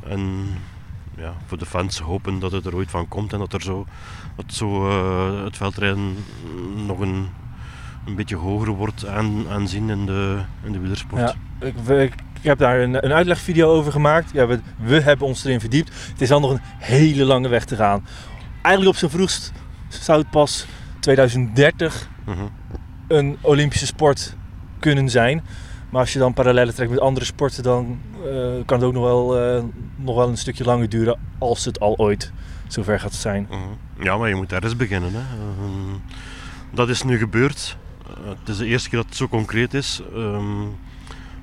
en 0.07 0.47
ja, 1.17 1.33
voor 1.45 1.57
de 1.57 1.65
fans 1.65 1.99
hopen 1.99 2.39
dat 2.39 2.51
het 2.51 2.65
er 2.65 2.75
ooit 2.75 2.89
van 2.89 3.07
komt 3.07 3.33
en 3.33 3.39
dat 3.39 3.53
er 3.53 3.61
zo, 3.61 3.85
dat 4.35 4.45
zo 4.53 4.89
eh, 4.89 5.43
het 5.43 5.57
veldrijden 5.57 6.15
nog 6.85 6.99
een, 6.99 7.27
een 8.05 8.15
beetje 8.15 8.35
hoger 8.35 8.69
wordt 8.71 9.07
aan, 9.07 9.47
aanzien 9.49 9.89
in 9.89 10.05
de, 10.05 10.39
in 10.63 10.71
de 10.71 10.79
wielersport. 10.79 11.21
Ja, 11.59 11.67
ik, 11.67 11.73
we- 11.83 12.03
ik 12.03 12.13
heb 12.49 12.57
daar 12.57 12.79
een, 12.79 13.05
een 13.05 13.13
uitlegvideo 13.13 13.69
over 13.71 13.91
gemaakt. 13.91 14.31
Ja, 14.33 14.47
we, 14.47 14.59
we 14.79 15.01
hebben 15.01 15.27
ons 15.27 15.43
erin 15.43 15.59
verdiept. 15.59 15.91
Het 16.11 16.21
is 16.21 16.31
al 16.31 16.39
nog 16.39 16.51
een 16.51 16.61
hele 16.77 17.23
lange 17.25 17.47
weg 17.47 17.65
te 17.65 17.75
gaan. 17.75 18.05
Eigenlijk 18.61 18.87
op 18.95 18.99
zijn 18.99 19.11
vroegst 19.11 19.51
zou 19.87 20.19
het 20.19 20.29
pas 20.29 20.65
2030 20.99 22.09
Mhm. 22.25 22.37
een 23.07 23.37
Olympische 23.41 23.85
sport 23.85 24.35
kunnen 24.79 25.09
zijn. 25.09 25.43
Maar 25.93 26.01
als 26.01 26.13
je 26.13 26.19
dan 26.19 26.33
parallellen 26.33 26.75
trekt 26.75 26.91
met 26.91 26.99
andere 26.99 27.25
sporten, 27.25 27.63
dan 27.63 27.99
eh, 28.25 28.65
kan 28.65 28.77
het 28.77 28.87
ook 28.87 28.93
nog 28.93 29.03
wel, 29.03 29.39
eh, 29.39 29.63
nog 29.95 30.15
wel 30.15 30.27
een 30.27 30.37
stukje 30.37 30.63
langer 30.63 30.89
duren 30.89 31.19
als 31.37 31.65
het 31.65 31.79
al 31.79 31.97
ooit 31.97 32.31
zover 32.67 32.99
gaat 32.99 33.13
zijn. 33.13 33.47
Mhm. 33.49 34.03
Ja, 34.03 34.17
maar 34.17 34.29
je 34.29 34.35
moet 34.35 34.51
ergens 34.51 34.75
beginnen. 34.75 35.11
Hè. 35.13 35.19
Ehm, 35.19 35.97
dat 36.71 36.89
is 36.89 37.03
nu 37.03 37.17
gebeurd. 37.17 37.77
Eh, 38.07 38.29
het 38.39 38.49
is 38.49 38.57
de 38.57 38.65
eerste 38.65 38.89
keer 38.89 38.97
dat 38.97 39.07
het 39.07 39.17
zo 39.17 39.27
concreet 39.27 39.73
is. 39.73 40.01
Ehm, 40.13 40.61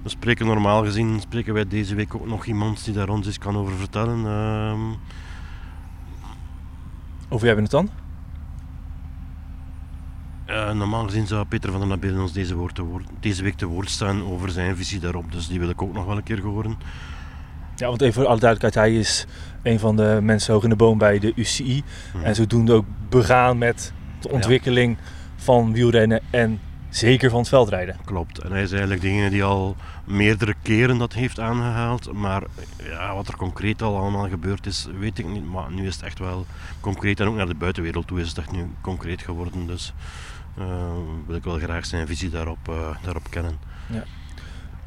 we 0.02 0.08
spreken 0.08 0.46
normaal 0.46 0.84
gezien, 0.84 1.20
spreken 1.20 1.54
wij 1.54 1.68
deze 1.68 1.94
week 1.94 2.14
ook 2.14 2.26
nog 2.26 2.44
iemand 2.46 2.84
die 2.84 2.94
daar 2.94 3.08
ons 3.08 3.26
iets 3.26 3.38
kan 3.38 3.56
over 3.56 3.74
vertellen. 3.74 4.26
Ehm, 4.26 4.80
Over 7.32 7.46
wie 7.46 7.54
hebben 7.54 7.70
we 7.70 7.76
het 7.76 7.88
dan? 7.88 7.99
Eh, 10.50 10.72
normaal 10.72 11.04
gezien 11.04 11.26
zou 11.26 11.44
Peter 11.44 11.70
van 11.70 11.80
der 11.80 11.88
Nabelen 11.88 12.20
ons 12.20 12.32
deze, 12.32 12.54
woord 12.54 12.74
te 12.74 12.82
woord, 12.82 13.06
deze 13.20 13.42
week 13.42 13.56
te 13.56 13.66
woord 13.66 13.90
staan 13.90 14.24
over 14.24 14.50
zijn 14.50 14.76
visie 14.76 15.00
daarop. 15.00 15.32
Dus 15.32 15.48
die 15.48 15.58
wil 15.58 15.68
ik 15.68 15.82
ook 15.82 15.92
nog 15.92 16.04
wel 16.06 16.16
een 16.16 16.22
keer 16.22 16.40
horen. 16.40 16.78
Ja, 17.76 17.86
want 17.86 18.00
even 18.00 18.14
voor 18.14 18.26
alle 18.26 18.40
duidelijkheid, 18.40 18.86
hij 18.86 18.98
is 18.98 19.26
een 19.62 19.78
van 19.78 19.96
de 19.96 20.18
mensen 20.22 20.52
hoog 20.52 20.62
in 20.62 20.68
de 20.68 20.76
boom 20.76 20.98
bij 20.98 21.18
de 21.18 21.32
UCI. 21.36 21.82
Mhm. 22.14 22.24
En 22.24 22.34
zodoende 22.34 22.72
ook 22.72 22.84
begaan 23.08 23.58
met 23.58 23.92
de 24.20 24.28
ontwikkeling 24.28 24.96
van 25.36 25.72
wielrennen 25.72 26.20
en 26.30 26.60
zeker 26.88 27.30
van 27.30 27.38
het 27.38 27.48
veldrijden. 27.48 27.96
Klopt. 28.04 28.38
En 28.38 28.52
hij 28.52 28.62
is 28.62 28.70
eigenlijk 28.70 29.00
degene 29.00 29.30
die 29.30 29.44
al 29.44 29.76
meerdere 30.04 30.54
keren 30.62 30.98
dat 30.98 31.12
heeft 31.12 31.40
aangehaald. 31.40 32.12
Maar 32.12 32.42
ja, 32.82 33.14
wat 33.14 33.28
er 33.28 33.36
concreet 33.36 33.82
al 33.82 33.96
allemaal 33.96 34.28
gebeurd 34.28 34.66
is, 34.66 34.88
weet 34.98 35.18
ik 35.18 35.26
niet. 35.26 35.44
Maar 35.44 35.72
nu 35.72 35.86
is 35.86 35.94
het 35.94 36.04
echt 36.04 36.18
wel 36.18 36.46
concreet. 36.80 37.20
En 37.20 37.26
ook 37.26 37.36
naar 37.36 37.46
de 37.46 37.54
buitenwereld 37.54 38.06
toe 38.06 38.20
is 38.20 38.28
het 38.28 38.38
echt 38.38 38.52
nu 38.52 38.66
concreet 38.80 39.22
geworden. 39.22 39.66
Dus 39.66 39.92
wil 41.26 41.36
ik 41.36 41.44
wel 41.44 41.58
graag 41.58 41.86
zijn 41.86 42.06
visie 42.06 42.30
daarop, 42.30 42.68
eh, 42.68 42.96
daarop 43.02 43.30
kennen. 43.30 43.58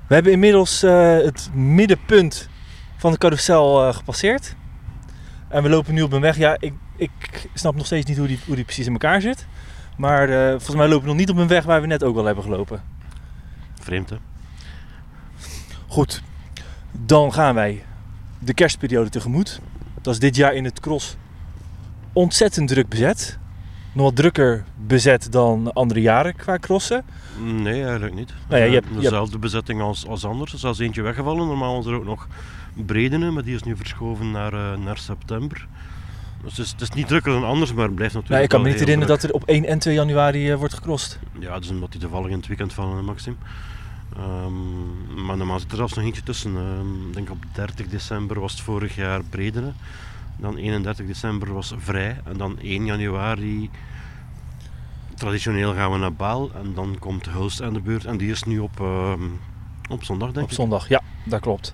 We 0.07 0.13
hebben 0.13 0.31
inmiddels 0.31 0.83
eh, 0.83 1.17
het 1.17 1.49
middenpunt 1.53 2.49
van 2.97 3.11
de 3.11 3.17
carousel 3.17 3.87
eh, 3.87 3.95
gepasseerd. 3.95 4.55
En 5.47 5.63
we 5.63 5.69
lopen 5.69 5.93
nu 5.93 6.01
op 6.01 6.11
een 6.11 6.21
weg. 6.21 6.37
Ja, 6.37 6.57
ik, 6.59 6.73
ik 6.95 7.11
snap 7.53 7.75
nog 7.75 7.85
steeds 7.85 8.05
niet 8.05 8.17
hoe 8.17 8.27
die, 8.27 8.39
hoe 8.45 8.55
die 8.55 8.63
precies 8.63 8.85
in 8.85 8.91
elkaar 8.91 9.21
zit. 9.21 9.45
Maar 9.97 10.29
eh, 10.29 10.49
volgens 10.49 10.75
mij 10.75 10.87
lopen 10.87 11.01
we 11.01 11.07
nog 11.07 11.17
niet 11.17 11.29
op 11.29 11.37
een 11.37 11.47
weg 11.47 11.63
waar 11.63 11.81
we 11.81 11.87
net 11.87 12.03
ook 12.03 12.15
wel 12.15 12.25
hebben 12.25 12.43
gelopen. 12.43 12.81
Vreemd 13.79 14.09
hè? 14.09 14.17
Goed, 15.87 16.21
dan 16.91 17.33
gaan 17.33 17.55
wij 17.55 17.83
de 18.39 18.53
kerstperiode 18.53 19.09
tegemoet. 19.09 19.59
Dat 20.01 20.13
is 20.13 20.19
dit 20.19 20.35
jaar 20.35 20.53
in 20.53 20.63
het 20.63 20.79
cross 20.79 21.17
ontzettend 22.13 22.67
druk 22.67 22.89
bezet. 22.89 23.37
Nog 23.93 24.05
wat 24.05 24.15
drukker 24.15 24.63
bezet 24.87 25.31
dan 25.31 25.73
andere 25.73 26.01
jaren 26.01 26.35
qua 26.35 26.57
crossen. 26.57 27.03
Nee, 27.43 27.83
eigenlijk 27.83 28.13
niet. 28.15 28.33
Nou 28.49 28.61
ja, 28.61 28.67
je 28.67 28.67
Eh, 28.67 28.73
hebt- 28.73 28.87
je 28.87 28.91
hebt- 28.93 29.03
Dezelfde 29.03 29.37
bezetting 29.37 29.81
als, 29.81 30.07
als 30.07 30.25
anders. 30.25 30.49
Er 30.49 30.55
is 30.55 30.61
zelfs 30.61 30.79
eentje 30.79 31.01
weggevallen. 31.01 31.47
Normaal 31.47 31.75
was 31.75 31.85
er 31.85 31.93
ook 31.93 32.05
nog 32.05 32.27
Bredene, 32.85 33.31
maar 33.31 33.43
die 33.43 33.55
is 33.55 33.63
nu 33.63 33.75
verschoven 33.75 34.31
naar, 34.31 34.53
eh, 34.53 34.77
naar 34.77 34.97
september. 34.97 35.67
Dus 36.43 36.57
het 36.57 36.65
is, 36.65 36.71
het 36.71 36.81
is 36.81 36.89
niet 36.89 37.07
drukker 37.07 37.31
dan 37.31 37.43
anders, 37.43 37.73
maar 37.73 37.85
het 37.85 37.95
blijft 37.95 38.13
natuurlijk 38.13 38.29
Nou, 38.29 38.43
ik 38.43 38.49
kan 38.49 38.61
me 38.61 38.67
niet 38.69 38.79
herinneren 38.79 39.17
druk. 39.19 39.21
dat 39.21 39.29
er 39.29 39.35
op 39.35 39.49
1 39.55 39.65
en 39.65 39.79
2 39.79 39.93
januari 39.93 40.51
eh, 40.51 40.57
wordt 40.57 40.73
gecrossed. 40.73 41.19
Ja, 41.39 41.59
dus 41.59 41.69
omdat 41.69 41.91
die 41.91 42.01
toevallig 42.01 42.29
in 42.31 42.37
het 42.37 42.47
weekend 42.47 42.73
vallen, 42.73 43.05
Maxim. 43.05 43.37
Ehm, 44.17 45.25
maar 45.25 45.37
normaal 45.37 45.59
zit 45.59 45.71
er 45.71 45.77
zelfs 45.77 45.93
nog 45.93 46.05
eentje 46.05 46.23
tussen. 46.23 46.55
Ehm, 46.57 47.07
ik 47.07 47.13
denk 47.13 47.29
op 47.29 47.43
30 47.53 47.87
december 47.87 48.39
was 48.39 48.51
het 48.51 48.61
vorig 48.61 48.95
jaar 48.95 49.21
Bredene. 49.29 49.71
Dan 50.37 50.57
31 50.57 51.05
december 51.05 51.53
was 51.53 51.73
Vrij. 51.77 52.17
En 52.25 52.37
dan 52.37 52.59
1 52.59 52.85
januari... 52.85 53.69
Traditioneel 55.15 55.73
gaan 55.73 55.91
we 55.91 55.97
naar 55.97 56.13
Baal. 56.13 56.51
En 56.53 56.73
dan 56.73 56.95
komt 56.99 57.25
Hulst 57.29 57.61
aan 57.61 57.73
de 57.73 57.81
beurt. 57.81 58.05
En 58.05 58.17
die 58.17 58.31
is 58.31 58.43
nu 58.43 58.59
op, 58.59 58.79
ehm, 58.79 59.21
op 59.89 60.03
zondag, 60.03 60.31
denk 60.31 60.45
Op 60.45 60.51
ik. 60.51 60.55
zondag, 60.57 60.87
ja, 60.87 61.01
dat 61.25 61.39
klopt. 61.41 61.73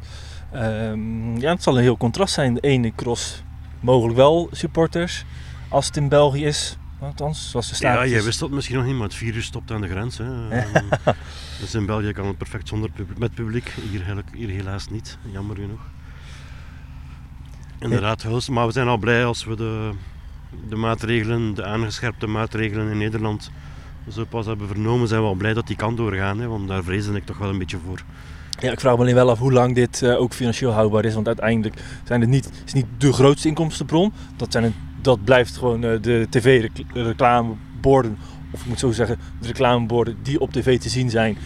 Ehm, 0.51 1.37
ja, 1.37 1.49
het 1.53 1.63
zal 1.63 1.75
een 1.77 1.81
heel 1.81 1.97
contrast 1.97 2.33
zijn. 2.33 2.53
De 2.53 2.59
ene 2.59 2.91
cross 2.95 3.43
mogelijk 3.79 4.15
wel 4.17 4.47
supporters, 4.51 5.25
als 5.69 5.85
het 5.85 5.97
in 5.97 6.09
België 6.09 6.45
is. 6.45 6.77
Althans, 6.99 7.49
zoals 7.49 7.69
de 7.69 7.75
staat. 7.75 7.93
Ja, 7.95 8.05
jij 8.07 8.17
is. 8.19 8.25
wist 8.25 8.39
dat 8.39 8.49
misschien 8.49 8.75
nog 8.75 8.85
niet, 8.85 8.93
maar 8.95 9.03
het 9.07 9.15
virus 9.15 9.45
stopt 9.45 9.71
aan 9.71 9.81
de 9.81 9.87
grens. 9.87 10.17
Hè. 10.17 10.25
Dus 11.59 11.75
in 11.75 11.85
België 11.85 12.11
kan 12.11 12.27
het 12.27 12.37
perfect 12.37 12.67
zonder 12.67 12.89
pub- 12.91 13.17
met 13.17 13.33
publiek. 13.33 13.73
Hier, 13.91 14.23
hier 14.33 14.49
helaas 14.49 14.89
niet, 14.89 15.17
jammer 15.31 15.55
genoeg. 15.55 15.79
Inderdaad. 17.79 18.47
Maar 18.49 18.65
we 18.65 18.71
zijn 18.71 18.87
al 18.87 18.97
blij 18.97 19.25
als 19.25 19.45
we 19.45 19.55
de, 19.55 19.89
de 20.69 20.75
maatregelen, 20.75 21.55
de 21.55 21.63
aangescherpte 21.63 22.27
maatregelen 22.27 22.91
in 22.91 22.97
Nederland 22.97 23.51
zo 24.11 24.25
pas 24.29 24.45
hebben 24.45 24.67
vernomen. 24.67 25.07
Zijn 25.07 25.21
we 25.21 25.27
al 25.27 25.33
blij 25.33 25.53
dat 25.53 25.67
die 25.67 25.75
kan 25.75 25.95
doorgaan, 25.95 26.39
hè, 26.39 26.47
want 26.47 26.67
daar 26.67 26.83
vreesde 26.83 27.15
ik 27.15 27.25
toch 27.25 27.37
wel 27.37 27.49
een 27.49 27.57
beetje 27.57 27.77
voor. 27.85 28.03
Ja, 28.59 28.71
ik 28.71 28.79
vraag 28.79 28.95
me 28.95 29.01
alleen 29.01 29.15
wel 29.15 29.29
af 29.29 29.39
hoe 29.39 29.51
lang 29.51 29.75
dit 29.75 30.01
uh, 30.01 30.19
ook 30.19 30.33
financieel 30.33 30.71
houdbaar 30.71 31.05
is. 31.05 31.13
Want 31.13 31.27
uiteindelijk 31.27 31.81
zijn 32.03 32.21
het 32.21 32.29
niet, 32.29 32.51
is 32.65 32.73
niet 32.73 32.85
de 32.97 33.13
grootste 33.13 33.47
inkomstenbron. 33.47 34.13
Dat, 34.35 34.51
zijn 34.51 34.73
dat 35.01 35.23
blijft 35.23 35.57
gewoon 35.57 35.85
uh, 35.85 36.01
de 36.01 36.27
tv-reclameborden. 36.29 38.17
Of 38.51 38.61
ik 38.61 38.67
moet 38.67 38.79
zo 38.79 38.91
zeggen, 38.91 39.17
de 39.41 39.47
reclameborden 39.47 40.17
die 40.23 40.39
op 40.39 40.51
tv 40.51 40.79
te 40.79 40.89
zien 40.89 41.09
zijn. 41.09 41.37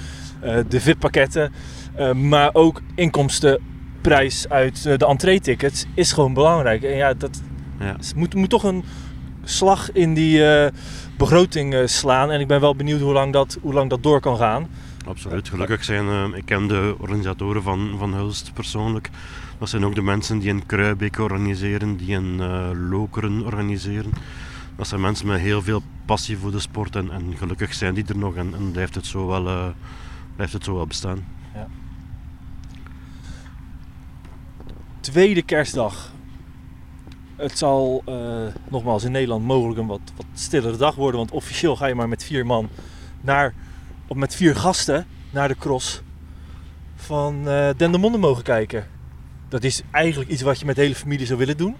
Uh, 0.44 0.58
de 0.68 0.80
VIP-pakketten. 0.80 1.52
maar 2.16 2.50
ook 2.54 2.82
inkomstenprijs 4.04 4.50
uit 4.50 5.00
de 5.00 5.06
entree-tickets 5.06 5.86
is 5.94 6.12
gewoon 6.12 6.34
belangrijk. 6.34 6.84
En 6.84 6.96
ja, 6.96 7.14
dat 7.14 7.42
ja. 7.80 7.96
Moet, 8.16 8.36
moet 8.36 8.50
toch 8.50 8.64
een 8.64 8.84
slag 9.44 9.92
in 9.92 10.14
die 10.14 10.42
begroting 11.18 11.76
slaan. 11.86 12.32
En 12.32 12.40
ik 12.40 12.48
ben 12.48 12.62
wel 12.62 12.76
benieuwd 12.76 13.02
hoe 13.02 13.14
lang 13.14 13.34
dat, 13.34 13.58
hoe 13.62 13.74
lang 13.74 13.90
dat 13.90 14.04
door 14.04 14.20
kan 14.20 14.38
gaan. 14.38 14.68
Absoluut. 15.06 15.50
Gelukkig 15.50 15.84
zijn, 15.84 16.06
uh, 16.06 16.38
ik 16.38 16.46
ken 16.46 16.68
de 16.68 16.96
organisatoren 17.00 17.64
van, 17.64 17.96
van 17.98 18.14
Hulst 18.14 18.54
persoonlijk. 18.54 19.10
Dat 19.60 19.70
zijn 19.70 19.86
ook 19.86 19.96
de 19.96 20.02
mensen 20.02 20.40
die 20.40 20.50
een 20.50 20.66
Kruibeek 20.66 21.20
organiseren, 21.20 21.98
die 21.98 22.16
een 22.16 22.40
Lokeren 22.90 23.46
organiseren. 23.46 24.12
Dat 24.76 24.88
zijn 24.88 25.02
mensen 25.02 25.28
met 25.28 25.40
heel 25.40 25.62
veel 25.62 25.82
passie 26.06 26.38
voor 26.38 26.52
de 26.52 26.60
sport 26.60 26.96
en, 26.96 27.12
en 27.12 27.34
gelukkig 27.38 27.74
zijn 27.74 27.94
die 27.94 28.06
er 28.08 28.18
nog 28.18 28.36
en, 28.36 28.54
en 28.56 28.72
blijft, 28.72 28.96
het 28.96 29.06
zo 29.06 29.28
wel, 29.28 29.74
blijft 30.36 30.54
het 30.54 30.64
zo 30.64 30.76
wel 30.76 30.88
bestaan. 30.88 31.26
Ja. 31.54 31.68
Tweede 35.04 35.42
kerstdag. 35.42 36.12
Het 37.36 37.58
zal 37.58 38.04
nogmaals 38.70 39.04
in 39.04 39.12
Nederland 39.12 39.46
mogelijk 39.46 39.80
een 39.80 39.88
wat, 39.88 40.02
wat 40.16 40.26
stillere 40.34 40.78
dag 40.78 40.96
worden, 40.96 41.20
want 41.20 41.32
officieel 41.32 41.76
ga 41.76 41.86
je 41.86 41.96
maar 41.96 42.10
met 42.10 42.24
vier 42.24 42.46
man 42.46 42.70
naar 43.22 43.54
op 44.08 44.18
met 44.18 44.36
vier 44.36 44.56
gasten 44.56 45.08
naar 45.30 45.48
de 45.48 45.56
cross 45.56 46.02
van 46.96 47.48
uh, 47.48 47.70
Dendermonde 47.78 48.18
mogen 48.18 48.44
kijken. 48.44 48.88
Dat 49.50 49.64
is 49.64 49.82
eigenlijk 49.92 50.30
iets 50.30 50.42
wat 50.42 50.60
je 50.60 50.66
met 50.66 50.76
de 50.76 50.82
hele 50.82 50.96
familie 50.96 51.26
zou 51.26 51.40
willen 51.40 51.58
doen. 51.58 51.76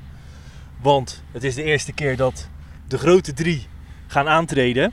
Want 0.82 1.24
het 1.32 1.44
is 1.44 1.56
de 1.56 1.64
eerste 1.64 1.94
keer 1.94 2.18
dat 2.18 2.50
de 2.88 2.98
grote 2.98 3.34
drie 3.34 3.68
gaan 4.08 4.28
aantreden. 4.28 4.92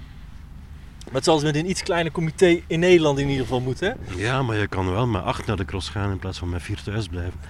Maar 1.05 1.15
het 1.15 1.25
zal 1.25 1.39
ze 1.39 1.45
met 1.45 1.57
een 1.57 1.71
iets 1.71 1.83
kleiner 1.83 2.13
comité 2.13 2.63
in 2.67 2.81
Nederland 2.81 3.19
in 3.19 3.29
ieder 3.29 3.43
geval 3.43 3.61
moeten. 3.61 3.97
Ja, 4.17 4.43
maar 4.43 4.57
je 4.57 4.67
kan 4.67 4.91
wel 4.91 5.07
met 5.07 5.23
acht 5.23 5.47
naar 5.47 5.57
de 5.57 5.65
cross 5.65 5.89
gaan 5.89 6.11
in 6.11 6.19
plaats 6.19 6.39
van 6.39 6.49
met 6.49 6.63
vier 6.63 6.83
thuis 6.83 7.09
blijven. 7.09 7.41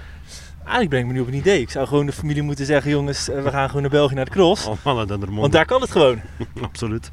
Eigenlijk 0.64 0.88
breng 0.88 1.02
ik 1.02 1.06
me 1.06 1.12
nu 1.12 1.20
op 1.20 1.26
een 1.26 1.34
idee. 1.34 1.60
Ik 1.60 1.70
zou 1.70 1.86
gewoon 1.86 2.06
de 2.06 2.12
familie 2.12 2.42
moeten 2.42 2.66
zeggen: 2.66 2.90
jongens, 2.90 3.28
eh, 3.28 3.42
we 3.42 3.50
gaan 3.50 3.66
gewoon 3.66 3.82
naar 3.82 3.90
België 3.90 4.14
naar 4.14 4.24
de 4.24 4.30
cross. 4.30 4.64
Dendermonde. 4.84 5.40
Want 5.40 5.52
daar 5.52 5.64
kan 5.64 5.80
het 5.80 5.90
gewoon. 5.90 6.20
Absoluut. 6.62 7.10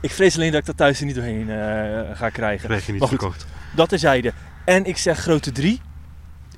Ik 0.00 0.10
vrees 0.10 0.36
alleen 0.36 0.50
dat 0.50 0.60
ik 0.60 0.66
dat 0.66 0.76
thuis 0.76 1.00
er 1.00 1.06
niet 1.06 1.14
doorheen 1.14 1.48
uh, 1.48 2.16
ga 2.16 2.30
krijgen. 2.30 2.68
Krijg 2.68 2.86
je 2.86 2.92
niet 2.92 3.04
gekocht. 3.04 3.46
Dat 3.76 3.88
terzijde. 3.88 4.32
En 4.64 4.84
ik 4.84 4.96
zeg 4.96 5.18
grote 5.18 5.52
drie. 5.52 5.80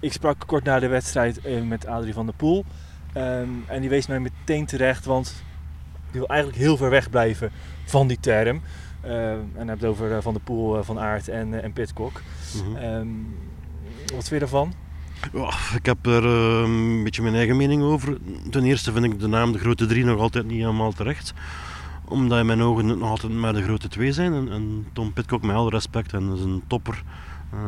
Ik 0.01 0.13
sprak 0.13 0.43
kort 0.47 0.65
na 0.65 0.79
de 0.79 0.89
wedstrijd 0.89 1.41
eh, 1.41 1.63
met 1.63 1.87
Adrie 1.87 2.13
van 2.13 2.27
der 2.27 2.35
Poel. 2.35 2.65
Um, 3.17 3.65
en 3.67 3.81
die 3.81 3.91
wees 3.91 4.07
mij 4.07 4.21
meteen 4.21 4.67
terecht, 4.67 5.05
want 5.05 5.35
die 6.11 6.21
wil 6.21 6.29
eigenlijk 6.29 6.59
heel 6.61 6.77
ver 6.77 6.91
weg 6.91 7.11
blijven 7.11 7.51
van 7.85 8.07
die 8.07 8.21
term. 8.21 8.63
Uh, 9.05 9.33
en 9.33 9.53
dan 9.57 9.69
heb 9.69 9.81
het 9.81 9.89
over 9.89 10.23
Van 10.23 10.33
der 10.33 10.43
Poel, 10.43 10.83
Van 10.83 11.01
Aert 11.01 11.29
en, 11.29 11.63
en 11.63 11.73
Pitcock. 11.73 12.23
Mm 12.55 12.75
-hmm. 12.75 12.85
um, 12.85 13.37
wat 14.15 14.29
vind 14.29 14.29
je 14.29 14.39
daarvan? 14.39 14.73
Ik 15.75 15.87
heb 15.87 16.07
er 16.07 16.25
uh, 16.25 16.63
een 16.63 17.05
beetje 17.05 17.23
mijn 17.23 17.35
eigen 17.35 17.57
mening 17.57 17.83
over. 17.83 18.19
Ten 18.51 18.65
eerste 18.65 18.93
vind 18.93 19.05
ik 19.05 19.21
de 19.21 19.27
naam 19.27 19.53
de 19.53 19.59
Grote 19.59 19.87
Drie 19.87 20.05
nog 20.05 20.21
altijd 20.21 20.47
niet 20.47 20.61
helemaal 20.61 20.93
terecht 20.93 21.35
omdat 22.05 22.39
in 22.39 22.47
mijn 22.47 22.63
ogen 22.63 22.87
nog 22.87 23.11
altijd 23.11 23.33
maar 23.33 23.53
de 23.53 23.63
grote 23.63 23.89
twee 23.89 24.13
zijn. 24.13 24.33
En, 24.33 24.53
en 24.53 24.87
Tom 24.93 25.13
Pitcock, 25.13 25.43
met 25.43 25.57
alle 25.57 25.71
respect, 25.71 26.13
en 26.13 26.33
is 26.33 26.41
een 26.41 26.63
topper, 26.67 27.03
uh, 27.55 27.61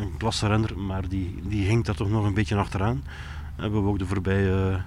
een 0.00 0.16
klasse 0.16 0.46
renner, 0.46 0.78
maar 0.78 1.08
die, 1.08 1.42
die 1.42 1.66
hinkt 1.66 1.86
daar 1.86 1.94
toch 1.94 2.10
nog 2.10 2.24
een 2.24 2.34
beetje 2.34 2.56
achteraan. 2.56 3.04
Hebben 3.56 3.82
we 3.82 3.88
ook 3.88 3.98
de 3.98 4.06
voorbije 4.06 4.80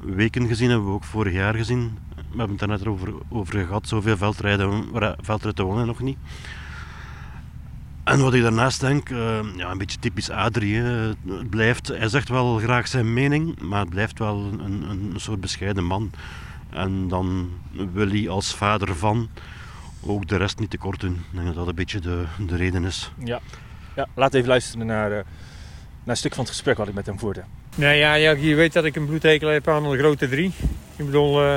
weken 0.00 0.46
gezien, 0.46 0.70
hebben 0.70 0.88
we 0.88 0.94
ook 0.94 1.04
vorig 1.04 1.32
jaar 1.32 1.54
gezien. 1.54 1.98
We 2.14 2.22
hebben 2.38 2.56
het 2.56 2.58
daar 2.58 2.78
net 2.78 2.86
over, 2.86 3.14
over 3.28 3.66
gehad, 3.66 3.88
zoveel 3.88 4.16
veldrijden, 4.16 4.84
veldrijden 5.20 5.64
wonen 5.64 5.86
nog 5.86 6.00
niet. 6.00 6.18
En 8.06 8.20
wat 8.20 8.34
ik 8.34 8.42
daarnaast 8.42 8.80
denk, 8.80 9.08
uh, 9.08 9.38
ja, 9.56 9.70
een 9.70 9.78
beetje 9.78 9.98
typisch 9.98 10.30
Adrie. 10.30 10.82
Het 11.28 11.50
blijft, 11.50 11.88
hij 11.88 12.08
zegt 12.08 12.28
wel 12.28 12.58
graag 12.58 12.88
zijn 12.88 13.12
mening, 13.12 13.60
maar 13.60 13.80
het 13.80 13.88
blijft 13.88 14.18
wel 14.18 14.50
een, 14.60 14.84
een 14.90 15.12
soort 15.16 15.40
bescheiden 15.40 15.84
man. 15.84 16.10
En 16.70 17.08
dan 17.08 17.50
wil 17.92 18.08
hij 18.08 18.28
als 18.28 18.54
vader 18.54 18.96
van 18.96 19.28
ook 20.00 20.28
de 20.28 20.36
rest 20.36 20.58
niet 20.58 20.70
tekort 20.70 21.00
doen. 21.00 21.12
Ik 21.12 21.24
denk 21.32 21.46
dat 21.46 21.54
dat 21.54 21.68
een 21.68 21.74
beetje 21.74 22.00
de, 22.00 22.24
de 22.46 22.56
reden 22.56 22.84
is. 22.84 23.12
Ja, 23.24 23.40
ja 23.96 24.06
laat 24.14 24.34
even 24.34 24.48
luisteren 24.48 24.86
naar, 24.86 25.10
uh, 25.10 25.16
naar 25.16 25.24
een 26.04 26.16
stuk 26.16 26.34
van 26.34 26.44
het 26.44 26.52
gesprek 26.52 26.76
wat 26.76 26.88
ik 26.88 26.94
met 26.94 27.06
hem 27.06 27.18
voerde. 27.18 27.42
Nou 27.74 27.94
ja, 27.94 28.14
ja, 28.14 28.30
je 28.30 28.54
weet 28.54 28.72
dat 28.72 28.84
ik 28.84 28.96
een 28.96 29.06
bloedhekel 29.06 29.48
heb 29.48 29.68
aan 29.68 29.90
de 29.90 29.98
grote 29.98 30.28
drie. 30.28 30.52
Ik 30.96 31.04
bedoel, 31.04 31.42
uh, 31.42 31.54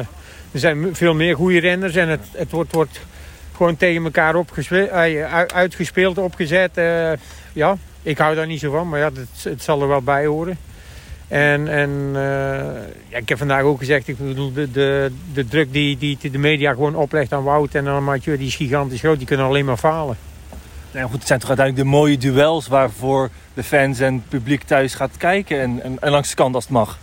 er 0.52 0.60
zijn 0.60 0.96
veel 0.96 1.14
meer 1.14 1.36
goede 1.36 1.60
renners 1.60 1.96
en 1.96 2.10
het, 2.10 2.28
het 2.32 2.52
wordt, 2.52 2.74
wordt 2.74 3.06
gewoon 3.60 3.78
tegen 3.78 4.04
elkaar 4.04 4.36
opgespeeld, 4.36 4.90
uh, 4.90 5.42
uitgespeeld, 5.42 6.18
opgezet. 6.18 6.78
Uh, 6.78 7.12
ja, 7.54 7.78
ik 8.02 8.18
hou 8.18 8.36
daar 8.36 8.48
niet 8.48 8.60
zo 8.60 8.72
van, 8.72 8.90
maar 8.90 9.00
ja, 9.00 9.06
het, 9.14 9.44
het 9.44 9.64
zal 9.64 9.82
er 9.82 9.88
wel 9.88 10.02
bij 10.02 10.26
horen. 10.26 10.58
En, 11.28 11.68
en 11.68 11.90
uh, 12.14 12.22
ja, 13.08 13.18
ik 13.18 13.30
heb 13.30 13.38
vandaag 13.38 13.62
ook 13.62 13.80
gezegd, 13.80 14.08
ik 14.08 14.18
bedoel, 14.18 14.54
de, 14.54 14.72
de, 14.72 15.12
de 15.34 15.48
druk 15.48 15.74
die, 15.74 15.98
die 15.98 16.32
de 16.32 16.38
media 16.38 16.74
gewoon 16.74 16.96
oplegt 16.96 17.34
aan 17.34 17.44
Wout 17.44 17.76
en 17.76 17.88
aan 17.88 18.04
Mathieu, 18.04 18.38
die 18.38 18.48
is 18.48 18.56
gigantisch 18.56 19.00
groot. 19.00 19.18
Die 19.18 19.28
kunnen 19.28 19.46
alleen 19.46 19.66
maar 19.66 19.78
falen. 19.78 20.18
Ja, 20.92 21.04
goed, 21.04 21.14
het 21.14 21.28
zijn 21.28 21.40
toch 21.40 21.50
uiteindelijk 21.50 21.88
de 21.88 21.96
mooie 21.96 22.18
duels 22.18 22.68
waarvoor 22.68 23.30
de 23.54 23.64
fans 23.64 24.00
en 24.00 24.14
het 24.14 24.30
publiek 24.30 24.64
thuis 24.64 24.94
gaat 24.94 25.18
kijken 25.18 25.62
en, 25.62 25.84
en, 25.84 25.98
en 26.00 26.12
langs 26.12 26.30
de 26.30 26.36
kant 26.36 26.56
als 26.56 26.64
het 26.64 26.74
mag. 26.74 27.00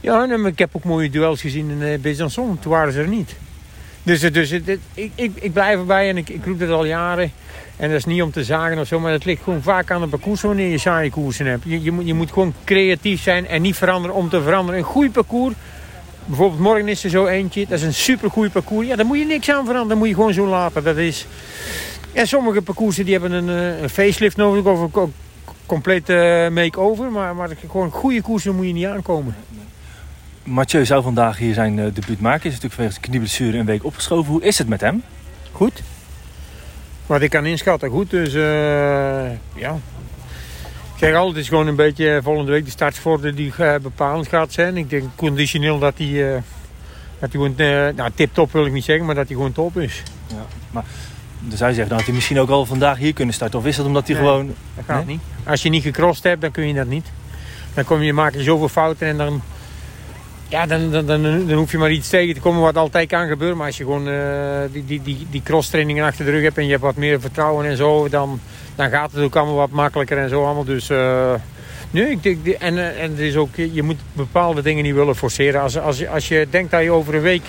Ja, 0.00 0.26
maar 0.26 0.50
ik 0.50 0.58
heb 0.58 0.70
ook 0.72 0.84
mooie 0.84 1.10
duels 1.10 1.40
gezien 1.40 1.70
in 1.70 1.80
uh, 1.80 1.98
Besançon. 1.98 2.58
Toen 2.60 2.72
waren 2.72 2.92
ze 2.92 3.00
er 3.00 3.08
niet. 3.08 3.36
Dus, 4.04 4.20
dus 4.20 4.50
ik, 4.50 4.78
ik, 4.94 5.32
ik 5.34 5.52
blijf 5.52 5.78
erbij 5.78 6.08
en 6.08 6.16
ik, 6.16 6.28
ik 6.28 6.44
roep 6.44 6.60
het 6.60 6.70
al 6.70 6.84
jaren. 6.84 7.32
En 7.76 7.88
dat 7.88 7.98
is 7.98 8.04
niet 8.04 8.22
om 8.22 8.30
te 8.30 8.44
zagen 8.44 8.78
of 8.78 8.86
zo, 8.86 9.00
maar 9.00 9.12
het 9.12 9.24
ligt 9.24 9.42
gewoon 9.42 9.62
vaak 9.62 9.90
aan 9.90 10.00
de 10.00 10.06
parcours 10.06 10.40
wanneer 10.40 10.70
je 10.70 10.78
saaie 10.78 11.10
koersen 11.10 11.46
hebt. 11.46 11.64
Je, 11.66 11.82
je, 11.82 11.92
moet, 11.92 12.06
je 12.06 12.14
moet 12.14 12.32
gewoon 12.32 12.54
creatief 12.64 13.22
zijn 13.22 13.46
en 13.46 13.62
niet 13.62 13.76
veranderen 13.76 14.16
om 14.16 14.28
te 14.28 14.42
veranderen. 14.42 14.80
Een 14.80 14.86
goed 14.86 15.12
parcours, 15.12 15.54
bijvoorbeeld 16.24 16.60
morgen 16.60 16.88
is 16.88 17.04
er 17.04 17.10
zo 17.10 17.26
eentje, 17.26 17.66
dat 17.68 17.78
is 17.78 17.84
een 17.84 17.94
super 17.94 18.30
goed 18.30 18.52
parcours. 18.52 18.86
Ja, 18.86 18.96
daar 18.96 19.06
moet 19.06 19.18
je 19.18 19.24
niks 19.24 19.50
aan 19.50 19.64
veranderen, 19.64 19.88
dat 19.88 19.98
moet 19.98 20.08
je 20.08 20.14
gewoon 20.14 20.32
zo 20.32 20.46
laten. 20.46 20.84
Dat 20.84 20.96
is... 20.96 21.26
Ja, 22.12 22.24
sommige 22.24 22.62
parcoursen 22.62 23.04
die 23.04 23.12
hebben 23.18 23.32
een, 23.32 23.48
eh, 23.48 23.82
een 23.82 23.90
facelift 23.90 24.36
nodig 24.36 24.64
of 24.64 24.94
een 24.94 25.12
complete 25.66 26.48
make-over. 26.52 27.10
Maar, 27.10 27.34
maar 27.34 27.50
gewoon 27.68 27.90
goede 27.90 28.22
koersen 28.22 28.54
moet 28.54 28.66
je 28.66 28.72
niet 28.72 28.86
aankomen. 28.86 29.34
Mathieu 30.44 30.84
zou 30.84 31.02
vandaag 31.02 31.38
hier 31.38 31.54
zijn 31.54 31.78
uh, 31.78 31.84
debuut 31.94 32.20
maken. 32.20 32.46
Is 32.46 32.52
natuurlijk 32.52 32.74
vanwege 32.74 33.00
knieblessure 33.00 33.58
een 33.58 33.66
week 33.66 33.84
opgeschoven. 33.84 34.32
Hoe 34.32 34.42
is 34.42 34.58
het 34.58 34.68
met 34.68 34.80
hem? 34.80 35.02
Goed. 35.52 35.82
Wat 37.06 37.20
ik 37.20 37.30
kan 37.30 37.46
inschatten, 37.46 37.90
goed. 37.90 38.10
Dus 38.10 38.34
uh, 38.34 38.42
ja. 39.54 39.76
Ik 40.94 41.00
zeg 41.00 41.14
altijd, 41.14 41.34
het 41.34 41.42
is 41.42 41.48
gewoon 41.48 41.66
een 41.66 41.76
beetje 41.76 42.20
volgende 42.22 42.50
week 42.50 42.64
de 42.64 42.70
startsvorderen 42.70 43.34
die 43.34 43.52
uh, 43.60 43.74
bepalend 43.82 44.28
gaat 44.28 44.52
zijn. 44.52 44.76
Ik 44.76 44.90
denk 44.90 45.04
conditioneel 45.16 45.78
dat 45.78 45.94
hij 45.96 46.06
uh, 46.06 46.32
dat 47.18 47.32
hij 47.32 47.40
gewoon, 47.54 47.54
nou 47.96 48.10
tip-top 48.14 48.52
wil 48.52 48.66
ik 48.66 48.72
niet 48.72 48.84
zeggen, 48.84 49.06
maar 49.06 49.14
dat 49.14 49.26
hij 49.26 49.36
gewoon 49.36 49.52
top 49.52 49.78
is. 49.78 50.02
Ja, 50.26 50.46
maar 50.70 50.84
dus 51.38 51.60
hij 51.60 51.72
zegt, 51.72 51.86
nou 51.86 51.96
had 51.96 52.06
hij 52.06 52.14
misschien 52.14 52.40
ook 52.40 52.50
al 52.50 52.66
vandaag 52.66 52.98
hier 52.98 53.12
kunnen 53.12 53.34
starten. 53.34 53.58
Of 53.58 53.66
is 53.66 53.76
dat 53.76 53.86
omdat 53.86 54.06
hij 54.06 54.16
gewoon... 54.16 54.54
dat 54.76 54.84
gaat 54.84 55.06
niet. 55.06 55.20
Als 55.44 55.62
je 55.62 55.68
niet 55.68 55.82
gecrossed 55.82 56.24
hebt, 56.24 56.40
dan 56.40 56.50
kun 56.50 56.68
je 56.68 56.74
dat 56.74 56.86
niet. 56.86 57.06
Dan 57.74 57.84
kom 57.84 58.02
je, 58.02 58.12
maak 58.12 58.34
je 58.34 58.42
zoveel 58.42 58.68
fouten 58.68 59.06
en 59.06 59.16
dan 59.16 59.42
ja, 60.48 60.66
dan, 60.66 60.90
dan, 60.90 61.06
dan, 61.06 61.22
dan, 61.22 61.52
hoef 61.52 61.70
je 61.70 61.78
maar 61.78 61.90
iets 61.90 62.08
tegen 62.08 62.34
te 62.34 62.40
komen 62.40 62.60
wat 62.60 62.76
altijd 62.76 63.08
kan 63.08 63.28
gebeuren. 63.28 63.56
Maar 63.56 63.66
als 63.66 63.76
je 63.76 63.84
gewoon 63.84 64.08
uh, 64.08 64.60
die, 64.72 64.84
die, 64.84 65.02
die, 65.02 65.26
die 65.30 65.42
cross-trainingen 65.42 66.04
achter 66.04 66.24
de 66.24 66.30
rug 66.30 66.42
hebt 66.42 66.58
en 66.58 66.64
je 66.64 66.70
hebt 66.70 66.82
wat 66.82 66.96
meer 66.96 67.20
vertrouwen 67.20 67.66
en 67.66 67.76
zo, 67.76 68.08
dan, 68.08 68.40
dan 68.74 68.90
gaat 68.90 69.12
het 69.12 69.22
ook 69.22 69.36
allemaal 69.36 69.54
wat 69.54 69.70
makkelijker 69.70 70.18
en 70.18 70.28
zo 70.28 70.44
allemaal. 70.44 70.64
Dus 70.64 70.90
uh, 70.90 71.32
ik 71.90 72.22
denk, 72.22 72.46
en, 72.46 72.78
eh, 72.78 73.02
en 73.02 73.10
het 73.10 73.18
is 73.18 73.36
ook, 73.36 73.56
je 73.56 73.82
moet 73.82 74.00
bepaalde 74.12 74.62
dingen 74.62 74.84
niet 74.84 74.94
willen 74.94 75.16
forceren. 75.16 75.60
Als, 75.60 75.78
als, 75.78 76.06
als 76.08 76.28
je 76.28 76.46
denkt 76.50 76.70
dat 76.70 76.82
je 76.82 76.90
over 76.90 77.14
een 77.14 77.20
week 77.20 77.44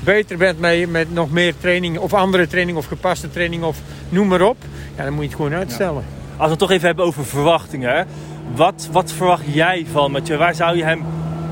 beter 0.00 0.36
bent 0.36 0.60
met, 0.60 0.90
met 0.90 1.12
nog 1.12 1.30
meer 1.30 1.54
training 1.60 1.98
of 1.98 2.14
andere 2.14 2.46
training 2.46 2.78
of 2.78 2.86
gepaste 2.86 3.30
training 3.30 3.62
of 3.62 3.78
noem 4.08 4.28
maar 4.28 4.42
op, 4.42 4.56
ja, 4.96 5.04
dan 5.04 5.12
moet 5.12 5.22
je 5.22 5.28
het 5.28 5.36
gewoon 5.36 5.54
uitstellen. 5.54 6.04
Als 6.36 6.44
we 6.44 6.50
het 6.50 6.58
toch 6.58 6.70
even 6.70 6.86
hebben 6.86 7.04
over 7.04 7.24
verwachtingen. 7.24 8.06
Wat, 8.54 8.88
wat 8.92 9.12
verwacht 9.12 9.44
jij 9.46 9.86
van 9.92 10.10
Mathieu? 10.10 10.36
Waar 10.36 10.54
zou 10.54 10.76
je 10.76 10.84
hem 10.84 11.04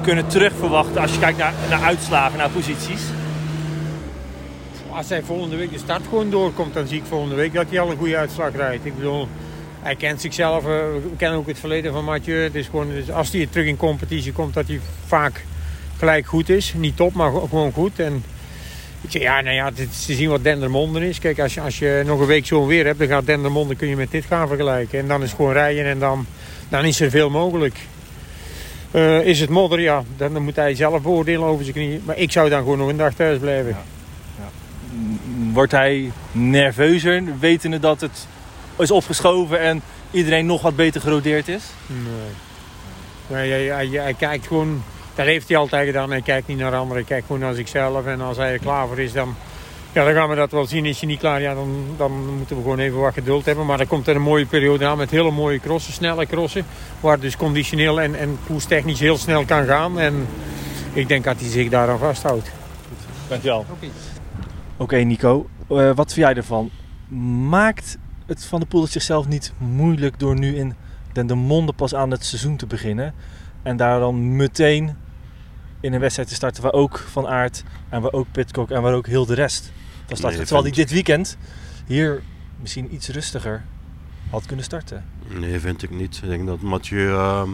kunnen 0.03 0.27
terugverwachten 0.27 1.01
als 1.01 1.12
je 1.12 1.19
kijkt 1.19 1.38
naar, 1.38 1.55
naar 1.69 1.83
uitslagen, 1.83 2.38
naar 2.38 2.51
posities? 2.51 3.03
Als 4.91 5.09
hij 5.09 5.23
volgende 5.23 5.57
week 5.57 5.73
de 5.73 5.79
start 5.79 6.03
gewoon 6.09 6.31
doorkomt, 6.31 6.75
dan 6.75 6.87
zie 6.87 6.99
ik 6.99 7.05
volgende 7.09 7.35
week 7.35 7.53
dat 7.53 7.67
hij 7.69 7.81
al 7.81 7.91
een 7.91 7.97
goede 7.97 8.17
uitslag 8.17 8.57
rijdt. 8.57 8.85
Ik 8.85 8.97
bedoel, 8.97 9.29
hij 9.81 9.97
kent 9.97 10.21
zichzelf, 10.21 10.62
eh, 10.62 10.69
we 10.69 11.17
kennen 11.17 11.38
ook 11.38 11.47
het 11.47 11.59
verleden 11.59 11.93
van 11.93 12.05
Mathieu. 12.05 12.43
Het 12.43 12.55
is 12.55 12.67
gewoon, 12.67 12.88
dus 12.88 13.11
als 13.11 13.33
hij 13.33 13.47
terug 13.51 13.67
in 13.67 13.77
competitie 13.77 14.33
komt, 14.33 14.55
dat 14.55 14.67
hij 14.67 14.81
vaak 15.07 15.45
gelijk 15.99 16.27
goed 16.27 16.49
is. 16.49 16.75
Niet 16.77 16.97
top, 16.97 17.15
maar 17.15 17.31
gewoon 17.31 17.73
goed. 17.73 17.99
En 17.99 18.25
Ik 19.01 19.11
zeg, 19.11 19.23
ja, 19.23 19.41
nou 19.41 19.55
ja, 19.55 19.65
het 19.65 19.79
is 19.79 20.05
te 20.05 20.15
zien 20.15 20.29
wat 20.29 20.45
Dendermonde 20.45 21.09
is. 21.09 21.19
Kijk, 21.19 21.41
als 21.41 21.55
je, 21.55 21.61
als 21.61 21.79
je 21.79 22.03
nog 22.07 22.21
een 22.21 22.27
week 22.27 22.47
zo'n 22.47 22.67
weer 22.67 22.87
hebt, 22.87 22.99
dan 22.99 23.09
gaat 23.09 23.27
Dendermonde 23.27 23.75
kun 23.75 23.88
je 23.88 23.97
met 23.97 24.11
dit 24.11 24.25
gaan 24.25 24.49
vergelijken. 24.49 24.99
En 24.99 25.09
dan 25.09 25.23
is 25.23 25.29
het 25.29 25.37
gewoon 25.37 25.53
rijden 25.53 25.85
en 25.85 25.99
dan, 25.99 26.27
dan 26.69 26.85
is 26.85 27.01
er 27.01 27.11
veel 27.11 27.31
mogelijk. 27.31 27.77
Eh, 28.92 29.20
is 29.26 29.40
het 29.40 29.50
modder, 29.50 29.81
ja, 29.81 30.02
dan, 30.16 30.42
moet 30.42 30.57
hij 30.57 30.74
zelf 30.74 31.02
beoordelen 31.02 31.46
over 31.46 31.64
zijn 31.64 31.76
knieën. 31.76 32.02
Maar 32.05 32.18
ik 32.18 32.33
zou 32.33 32.48
dan 32.48 32.59
gewoon 32.59 32.78
nog 32.78 32.88
een 32.88 32.96
dag 32.96 33.14
thuis 33.14 33.38
blijven. 33.38 33.76
M- 34.90 35.52
Wordt 35.52 35.72
hij 35.72 36.11
nerveuzer, 36.33 37.22
wetende 37.40 37.78
dat 37.81 38.00
het 38.00 38.26
is 38.78 38.90
opgeschoven 38.90 39.61
en 39.61 39.83
iedereen 40.11 40.46
nog 40.46 40.62
wat 40.62 40.76
beter 40.76 41.00
gerodeerd 41.00 41.48
is? 41.48 41.62
Nee. 41.87 42.11
Nee, 43.26 43.50
hij, 43.50 43.64
hij, 43.87 44.02
hij 44.02 44.14
kijkt 44.14 44.46
gewoon, 44.46 44.83
dat 45.14 45.26
heeft 45.26 45.48
hij 45.48 45.57
altijd 45.57 45.87
gedaan. 45.87 46.11
Hij 46.11 46.20
kijkt 46.22 46.46
niet 46.46 46.59
naar 46.59 46.74
anderen, 46.74 46.96
hij 46.96 47.05
kijkt 47.05 47.26
gewoon 47.26 47.40
naar 47.40 47.55
zichzelf. 47.55 48.07
En 48.07 48.20
als 48.20 48.37
hij 48.37 48.52
er 48.52 48.59
klaar 48.59 48.87
voor 48.87 48.98
is, 48.98 49.12
dan, 49.12 49.35
ja, 49.92 50.05
dan 50.05 50.14
gaan 50.14 50.28
we 50.28 50.35
dat 50.35 50.50
wel 50.52 50.66
zien. 50.66 50.87
Is 50.87 50.98
hij 50.98 51.09
niet 51.09 51.18
klaar, 51.18 51.40
ja, 51.40 51.55
dan, 51.55 51.85
dan 51.96 52.37
moeten 52.37 52.57
we 52.57 52.62
gewoon 52.62 52.78
even 52.78 52.98
wat 52.98 53.14
geduld 53.14 53.44
hebben. 53.44 53.66
Maar 53.66 53.81
er 53.81 53.87
komt 53.87 54.09
er 54.09 54.16
een 54.16 54.22
mooie 54.22 54.46
periode 54.46 54.87
aan 54.87 54.98
met 54.98 55.11
hele 55.11 55.31
mooie 55.31 55.61
crossen, 55.61 55.92
snelle 55.92 56.26
crossen. 56.26 56.64
Waar 57.00 57.20
dus 57.20 57.37
conditioneel 57.37 58.00
en, 58.00 58.14
en 58.14 58.38
koerstechnisch 58.46 59.00
heel 59.00 59.16
snel 59.16 59.44
kan 59.44 59.64
gaan. 59.64 59.98
En 59.98 60.26
ik 60.92 61.09
denk 61.09 61.24
dat 61.24 61.40
hij 61.40 61.48
zich 61.48 61.68
daaraan 61.68 61.98
vasthoudt. 61.98 62.50
Dankjewel. 63.28 63.66
Oké 64.76 64.96
Nico, 64.96 65.46
Eh, 65.68 65.90
wat 65.94 66.12
vind 66.12 66.26
jij 66.26 66.35
ervan? 66.35 66.70
Maakt 67.48 67.98
het 68.26 68.44
Van 68.44 68.61
de 68.61 68.66
Poel 68.66 68.83
het 68.83 68.92
zichzelf 68.92 69.28
niet 69.28 69.52
moeilijk 69.59 70.18
door 70.18 70.38
nu 70.38 70.57
in 70.57 70.74
Dendermonde 71.12 71.72
pas 71.72 71.94
aan 71.94 72.11
het 72.11 72.24
seizoen 72.24 72.57
te 72.57 72.66
beginnen? 72.66 73.14
En 73.62 73.76
daar 73.76 74.00
dan 74.00 74.37
meteen 74.37 74.96
in 75.81 75.92
een 75.92 76.00
wedstrijd 76.00 76.28
te 76.28 76.35
starten 76.35 76.62
waar 76.62 76.72
ook 76.72 76.98
Van 76.98 77.28
Aert 77.28 77.64
en 77.88 78.00
waar 78.00 78.12
ook 78.12 78.26
Pitcock 78.33 78.70
en 78.70 78.83
waar 78.83 78.94
ook 78.94 79.07
heel 79.07 79.26
de 79.26 79.35
rest 79.35 79.72
Nee, 80.20 80.31
gaat. 80.31 80.40
Terwijl 80.46 80.62
die 80.62 80.75
vind- 80.75 80.88
dit 80.88 80.94
weekend 80.96 81.37
hier 81.87 82.22
misschien 82.61 82.94
iets 82.94 83.09
rustiger 83.09 83.64
had 84.31 84.46
kunnen 84.46 84.64
starten. 84.64 85.05
Nee, 85.38 85.61
vind 85.61 85.83
ik 85.83 85.90
niet. 85.90 86.20
Ik 86.22 86.29
denk 86.29 86.46
dat 86.46 86.61
Mathieu... 86.61 87.09
ehm, 87.12 87.51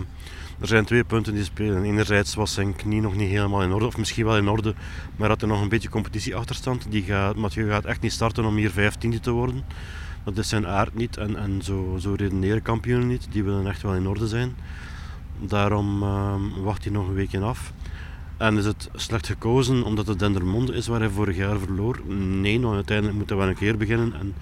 er 0.60 0.66
zijn 0.66 0.84
twee 0.84 1.04
punten 1.04 1.34
die 1.34 1.44
spelen. 1.44 1.82
Enerzijds 1.84 2.34
was 2.34 2.52
zijn 2.54 2.76
knie 2.76 3.00
nog 3.00 3.14
niet 3.14 3.30
helemaal 3.30 3.62
in 3.62 3.72
orde, 3.72 3.86
of 3.86 3.96
misschien 3.96 4.24
wel 4.24 4.36
in 4.36 4.48
orde, 4.48 4.74
maar 5.16 5.28
had 5.28 5.40
hij 5.40 5.50
nog 5.50 5.60
een 5.60 5.68
beetje 5.68 5.88
competitieachterstand. 5.88 6.86
Die 6.90 7.02
gaat, 7.02 7.36
Mathieu 7.36 7.68
gaat 7.70 7.84
echt 7.84 8.00
niet 8.00 8.12
starten 8.12 8.44
om 8.44 8.56
hier 8.56 8.70
vijftiende 8.70 9.20
te 9.20 9.30
worden. 9.30 9.64
Dat 10.24 10.38
is 10.38 10.48
zijn 10.48 10.66
aard 10.66 10.94
niet 10.94 11.16
en, 11.16 11.36
en 11.36 11.60
zo, 11.62 11.96
zo 12.00 12.14
redeneren 12.16 12.62
kampioenen 12.62 13.08
niet. 13.08 13.26
Die 13.30 13.42
willen 13.44 13.66
echt 13.66 13.82
wel 13.82 13.94
in 13.94 14.06
orde 14.08 14.28
zijn. 14.28 14.56
Daarom 15.40 16.02
ehm, 16.02 16.40
wacht 16.62 16.84
hij 16.84 16.92
nog 16.92 17.08
een 17.08 17.14
weekje 17.14 17.40
af. 17.40 17.72
En 18.38 18.56
is 18.56 18.64
het 18.64 18.88
slecht 18.94 19.26
gekozen 19.26 19.82
omdat 19.82 20.06
het 20.06 20.18
Dendermonde 20.18 20.72
is 20.72 20.86
waar 20.86 21.00
hij 21.00 21.08
vorig 21.08 21.36
jaar 21.36 21.58
verloor? 21.58 22.00
Nee, 22.16 22.58
nou, 22.58 22.74
uiteindelijk 22.74 23.18
moet 23.18 23.28
hij 23.28 23.38
wel 23.38 23.48
een 23.48 23.54
keer 23.54 23.76
beginnen. 23.76 24.12
En 24.14 24.34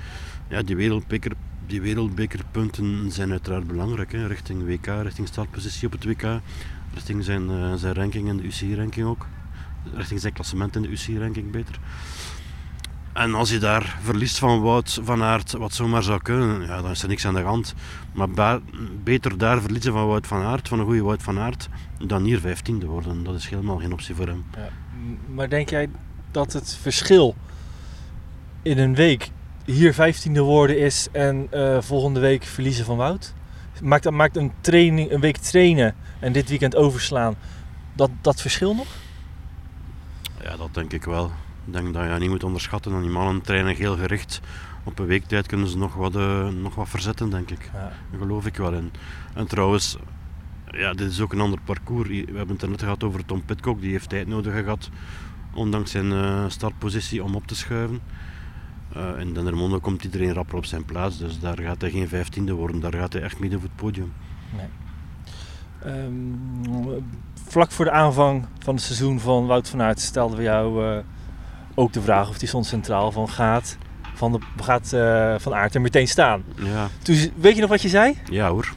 ja, 0.48 0.62
die 0.62 0.76
wereldbeker, 0.76 1.32
die 1.66 1.80
wereldbekerpunten 1.80 3.12
zijn 3.12 3.30
uiteraard 3.30 3.66
belangrijk. 3.66 4.12
Hè, 4.12 4.26
richting 4.26 4.64
WK, 4.64 4.86
richting 5.02 5.28
startpositie 5.28 5.86
op 5.86 5.92
het 5.92 6.04
WK. 6.04 6.40
Richting 6.94 7.24
zijn, 7.24 7.50
eh, 7.50 7.74
zijn 7.74 7.94
ranking 7.94 8.28
in 8.28 8.36
de 8.36 8.42
UCI-ranking 8.42 9.06
ook. 9.06 9.26
Richting 9.94 10.20
zijn 10.20 10.32
klassement 10.32 10.76
in 10.76 10.82
de 10.82 10.88
UCI-ranking 10.88 11.50
beter. 11.50 11.78
En 13.16 13.34
als 13.34 13.50
je 13.50 13.58
daar 13.58 13.98
verliest 14.02 14.38
van 14.38 14.60
Wout 14.60 15.00
van 15.02 15.22
Aert, 15.22 15.52
wat 15.52 15.72
zomaar 15.72 16.02
zou 16.02 16.22
kunnen, 16.22 16.66
ja, 16.66 16.82
dan 16.82 16.90
is 16.90 17.02
er 17.02 17.08
niks 17.08 17.26
aan 17.26 17.34
de 17.34 17.40
hand. 17.40 17.74
Maar 18.12 18.30
ba- 18.30 18.60
beter 19.02 19.38
daar 19.38 19.60
verliezen 19.60 19.92
van 19.92 20.06
Wout 20.06 20.26
van 20.26 20.42
Aert, 20.42 20.68
van 20.68 20.78
een 20.78 20.84
goede 20.84 21.02
Wout 21.02 21.22
van 21.22 21.38
Aert, 21.38 21.68
dan 21.98 22.24
hier 22.24 22.40
vijftiende 22.40 22.86
worden. 22.86 23.24
Dat 23.24 23.34
is 23.34 23.48
helemaal 23.48 23.76
geen 23.76 23.92
optie 23.92 24.14
voor 24.14 24.26
hem. 24.26 24.44
Ja. 24.56 24.68
Maar 25.34 25.48
denk 25.48 25.70
jij 25.70 25.88
dat 26.30 26.52
het 26.52 26.78
verschil 26.80 27.34
in 28.62 28.78
een 28.78 28.94
week 28.94 29.30
hier 29.64 29.94
15e 29.94 30.32
worden 30.32 30.78
is 30.78 31.08
en 31.12 31.46
eh, 31.50 31.80
volgende 31.80 32.20
week 32.20 32.44
verliezen 32.44 32.84
van 32.84 32.96
Wout? 32.96 33.34
Maakt, 33.82 34.10
maakt 34.10 34.36
een, 34.36 34.52
training, 34.60 35.10
een 35.10 35.20
week 35.20 35.36
trainen 35.36 35.94
en 36.18 36.32
dit 36.32 36.48
weekend 36.48 36.76
overslaan 36.76 37.34
dat, 37.92 38.10
dat 38.20 38.40
verschil 38.40 38.74
nog? 38.74 38.86
Ja, 40.42 40.56
dat 40.56 40.74
denk 40.74 40.92
ik 40.92 41.04
wel. 41.04 41.32
Ik 41.66 41.72
denk 41.72 41.94
dat 41.94 42.04
je 42.04 42.18
niet 42.18 42.30
moet 42.30 42.44
onderschatten. 42.44 42.92
En 42.92 43.00
die 43.00 43.10
mannen 43.10 43.42
trainen 43.42 43.76
heel 43.76 43.96
gericht. 43.96 44.40
Op 44.84 44.98
een 44.98 45.06
week 45.06 45.24
tijd 45.24 45.46
kunnen 45.46 45.68
ze 45.68 45.78
nog 45.78 45.94
wat, 45.94 46.16
eh, 46.16 46.48
nog 46.48 46.74
wat 46.74 46.88
verzetten, 46.88 47.30
denk 47.30 47.50
ik. 47.50 47.70
Ja. 47.72 47.92
Daar 48.10 48.20
geloof 48.20 48.46
ik 48.46 48.56
wel 48.56 48.72
in. 48.72 48.90
En 49.34 49.46
trouwens, 49.46 49.96
ja, 50.70 50.92
dit 50.92 51.10
is 51.10 51.20
ook 51.20 51.32
een 51.32 51.40
ander 51.40 51.60
parcours. 51.64 52.08
We 52.08 52.24
hebben 52.34 52.54
het 52.54 52.62
er 52.62 52.68
net 52.68 52.82
gehad 52.82 53.04
over 53.04 53.24
Tom 53.24 53.44
Pitcock. 53.44 53.80
Die 53.80 53.90
heeft 53.90 54.08
tijd 54.08 54.26
nodig 54.26 54.54
gehad, 54.54 54.90
ondanks 55.54 55.90
zijn 55.90 56.12
eh, 56.12 56.44
startpositie, 56.48 57.24
om 57.24 57.34
op 57.34 57.46
te 57.46 57.56
schuiven. 57.56 58.00
Eh 58.92 59.18
in 59.18 59.34
Dendermonde 59.34 59.78
komt 59.78 60.04
iedereen 60.04 60.32
rapper 60.32 60.56
op 60.56 60.64
zijn 60.64 60.84
plaats. 60.84 61.18
Dus 61.18 61.40
daar 61.40 61.58
gaat 61.58 61.80
hij 61.80 61.90
geen 61.90 62.08
vijftiende 62.08 62.52
worden. 62.52 62.80
Daar 62.80 62.94
gaat 62.94 63.12
hij 63.12 63.22
echt 63.22 63.38
midden 63.38 63.60
voor 63.60 63.68
het 63.68 63.78
podium. 63.78 64.12
Ehm, 65.82 66.12
vlak 67.48 67.70
voor 67.70 67.84
de 67.84 67.90
aanvang 67.90 68.46
van 68.58 68.74
het 68.74 68.84
seizoen 68.84 69.20
van 69.20 69.46
Wout 69.46 69.68
van 69.68 69.82
Aert 69.82 70.00
stelden 70.00 70.36
we 70.36 70.42
jou 70.42 71.02
ook 71.78 71.92
de 71.92 72.02
vraag 72.02 72.28
of 72.28 72.38
die 72.38 72.48
stond 72.48 72.66
centraal 72.66 73.12
van 73.12 73.28
gaat 73.28 73.76
Van, 74.14 74.32
de, 74.32 74.38
gaat 74.62 74.92
eh, 74.92 75.34
van 75.38 75.54
Aert 75.54 75.74
er 75.74 75.80
meteen 75.80 76.08
staan. 76.08 76.44
Ja, 76.56 76.88
Toen, 77.02 77.32
weet 77.36 77.54
je 77.54 77.60
nog 77.60 77.70
wat 77.70 77.82
je 77.82 77.88
zei? 77.88 78.18
ja 78.30 78.48
hoor. 78.48 78.72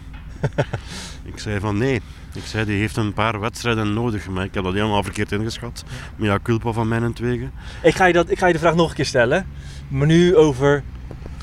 ik 1.32 1.40
zei 1.40 1.60
van 1.60 1.78
nee. 1.78 2.02
Ik 2.34 2.46
zei 2.46 2.66
die 2.66 2.80
heeft 2.80 2.98
een 2.98 3.14
paar 3.14 3.40
wedstrijden 3.40 3.94
nodig. 3.94 4.28
Maar 4.30 4.44
ik 4.44 4.54
heb 4.54 4.64
dat 4.64 4.74
helemaal 4.74 5.04
verkeerd 5.04 5.32
ingeschat. 5.32 5.84
Maar 6.16 6.28
ja, 6.28 6.40
culpa 6.44 6.72
van 6.72 6.88
mijn 6.88 7.04
entwegen. 7.04 7.52
Ik 7.84 7.96
ga, 7.96 8.06
je 8.06 8.14
dat, 8.14 8.30
ik 8.30 8.40
ga 8.40 8.48
je 8.48 8.54
de 8.54 8.60
vraag 8.60 8.76
nog 8.76 8.90
een 8.90 8.96
keer 8.96 9.06
stellen. 9.06 9.48
Maar 9.88 10.08
nu 10.08 10.36
over 10.36 10.84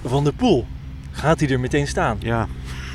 Van 0.04 0.24
der 0.24 0.32
Poel. 0.32 0.66
Gaat 1.10 1.40
hij 1.40 1.48
er 1.48 1.60
meteen 1.60 1.86
staan? 1.86 2.16
Ja. 2.20 2.46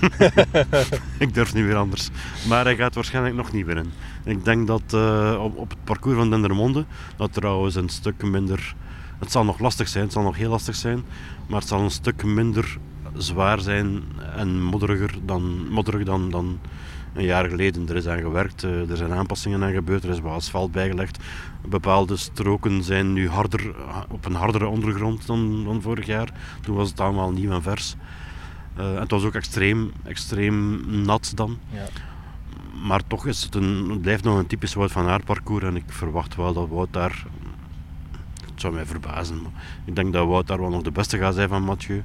ik 1.17 1.33
durf 1.33 1.53
niet 1.53 1.65
weer 1.65 1.75
anders. 1.75 2.09
Maar 2.47 2.63
hij 2.63 2.75
gaat 2.75 2.95
waarschijnlijk 2.95 3.35
nog 3.35 3.51
niet 3.51 3.65
winnen. 3.65 3.93
Ik 4.23 4.45
denk 4.45 4.67
dat 4.67 4.81
eh, 4.93 5.43
op, 5.55 5.69
het 5.69 5.83
parcours 5.83 6.17
van 6.17 6.29
Dendermonde, 6.29 6.85
dat 7.17 7.33
trouwens 7.33 7.75
een 7.75 7.89
stuk 7.89 8.23
minder... 8.23 8.75
Het 9.19 9.31
zal 9.31 9.43
nog 9.43 9.59
lastig 9.59 9.87
zijn, 9.87 10.03
het 10.03 10.13
zal 10.13 10.23
nog 10.23 10.35
heel 10.35 10.49
lastig 10.49 10.75
zijn. 10.75 11.03
Maar 11.47 11.59
het 11.59 11.69
zal 11.69 11.79
een 11.79 11.91
stuk 11.91 12.23
minder 12.23 12.77
zwaar 13.17 13.59
zijn 13.59 14.03
en 14.35 14.63
modderiger 14.63 15.13
dan, 15.25 15.69
modderig 15.69 16.03
dan, 16.03 16.29
dan 16.29 16.59
een 17.13 17.23
jaar 17.23 17.49
geleden. 17.49 17.89
Er 17.89 17.95
is 17.95 18.07
aan 18.07 18.21
gewerkt, 18.21 18.63
eh, 18.63 18.89
er 18.89 18.97
zijn 18.97 19.13
aanpassingen 19.13 19.63
aan 19.63 19.73
gebeurd, 19.73 20.03
er 20.03 20.09
is 20.09 20.19
wat 20.19 20.33
asfalt 20.33 20.71
bijgelegd. 20.71 21.23
Bepaalde 21.67 22.17
stroken 22.17 22.83
zijn 22.83 23.13
nu 23.13 23.29
harder, 23.29 23.75
op 24.09 24.25
een 24.25 24.35
hardere 24.35 24.67
ondergrond 24.67 25.27
dan, 25.27 25.63
dan 25.63 25.81
vorig 25.81 26.05
jaar. 26.05 26.29
Toen 26.61 26.75
was 26.75 26.89
het 26.89 26.99
allemaal 26.99 27.31
nieuw 27.31 27.51
en 27.51 27.61
vers. 27.61 27.95
Uh, 28.79 28.99
het 28.99 29.11
was 29.11 29.23
ook 29.23 29.35
extreem, 29.35 29.91
extreem 30.03 30.85
nat 31.01 31.31
dan. 31.35 31.57
Ja. 31.69 31.85
Maar 32.81 33.01
toch 33.07 33.25
is 33.25 33.43
het, 33.43 33.55
een, 33.55 33.99
blijft 34.01 34.23
nog 34.23 34.37
een 34.37 34.47
typisch 34.47 34.73
Wout 34.73 34.91
van 34.91 35.07
Aert 35.07 35.25
parcours. 35.25 35.63
En 35.63 35.75
ik 35.75 35.83
verwacht 35.87 36.35
wel 36.35 36.53
dat 36.53 36.67
Wout 36.67 36.93
daar... 36.93 37.25
Het 38.51 38.61
zou 38.61 38.73
mij 38.73 38.85
verbazen. 38.85 39.39
Ik 39.85 39.95
denk 39.95 40.13
dat 40.13 40.27
Wout 40.27 40.47
daar 40.47 40.59
wel 40.59 40.69
nog 40.69 40.81
de 40.81 40.91
beste 40.91 41.17
gaat 41.17 41.33
zijn 41.33 41.49
van 41.49 41.63
Mathieu. 41.63 42.03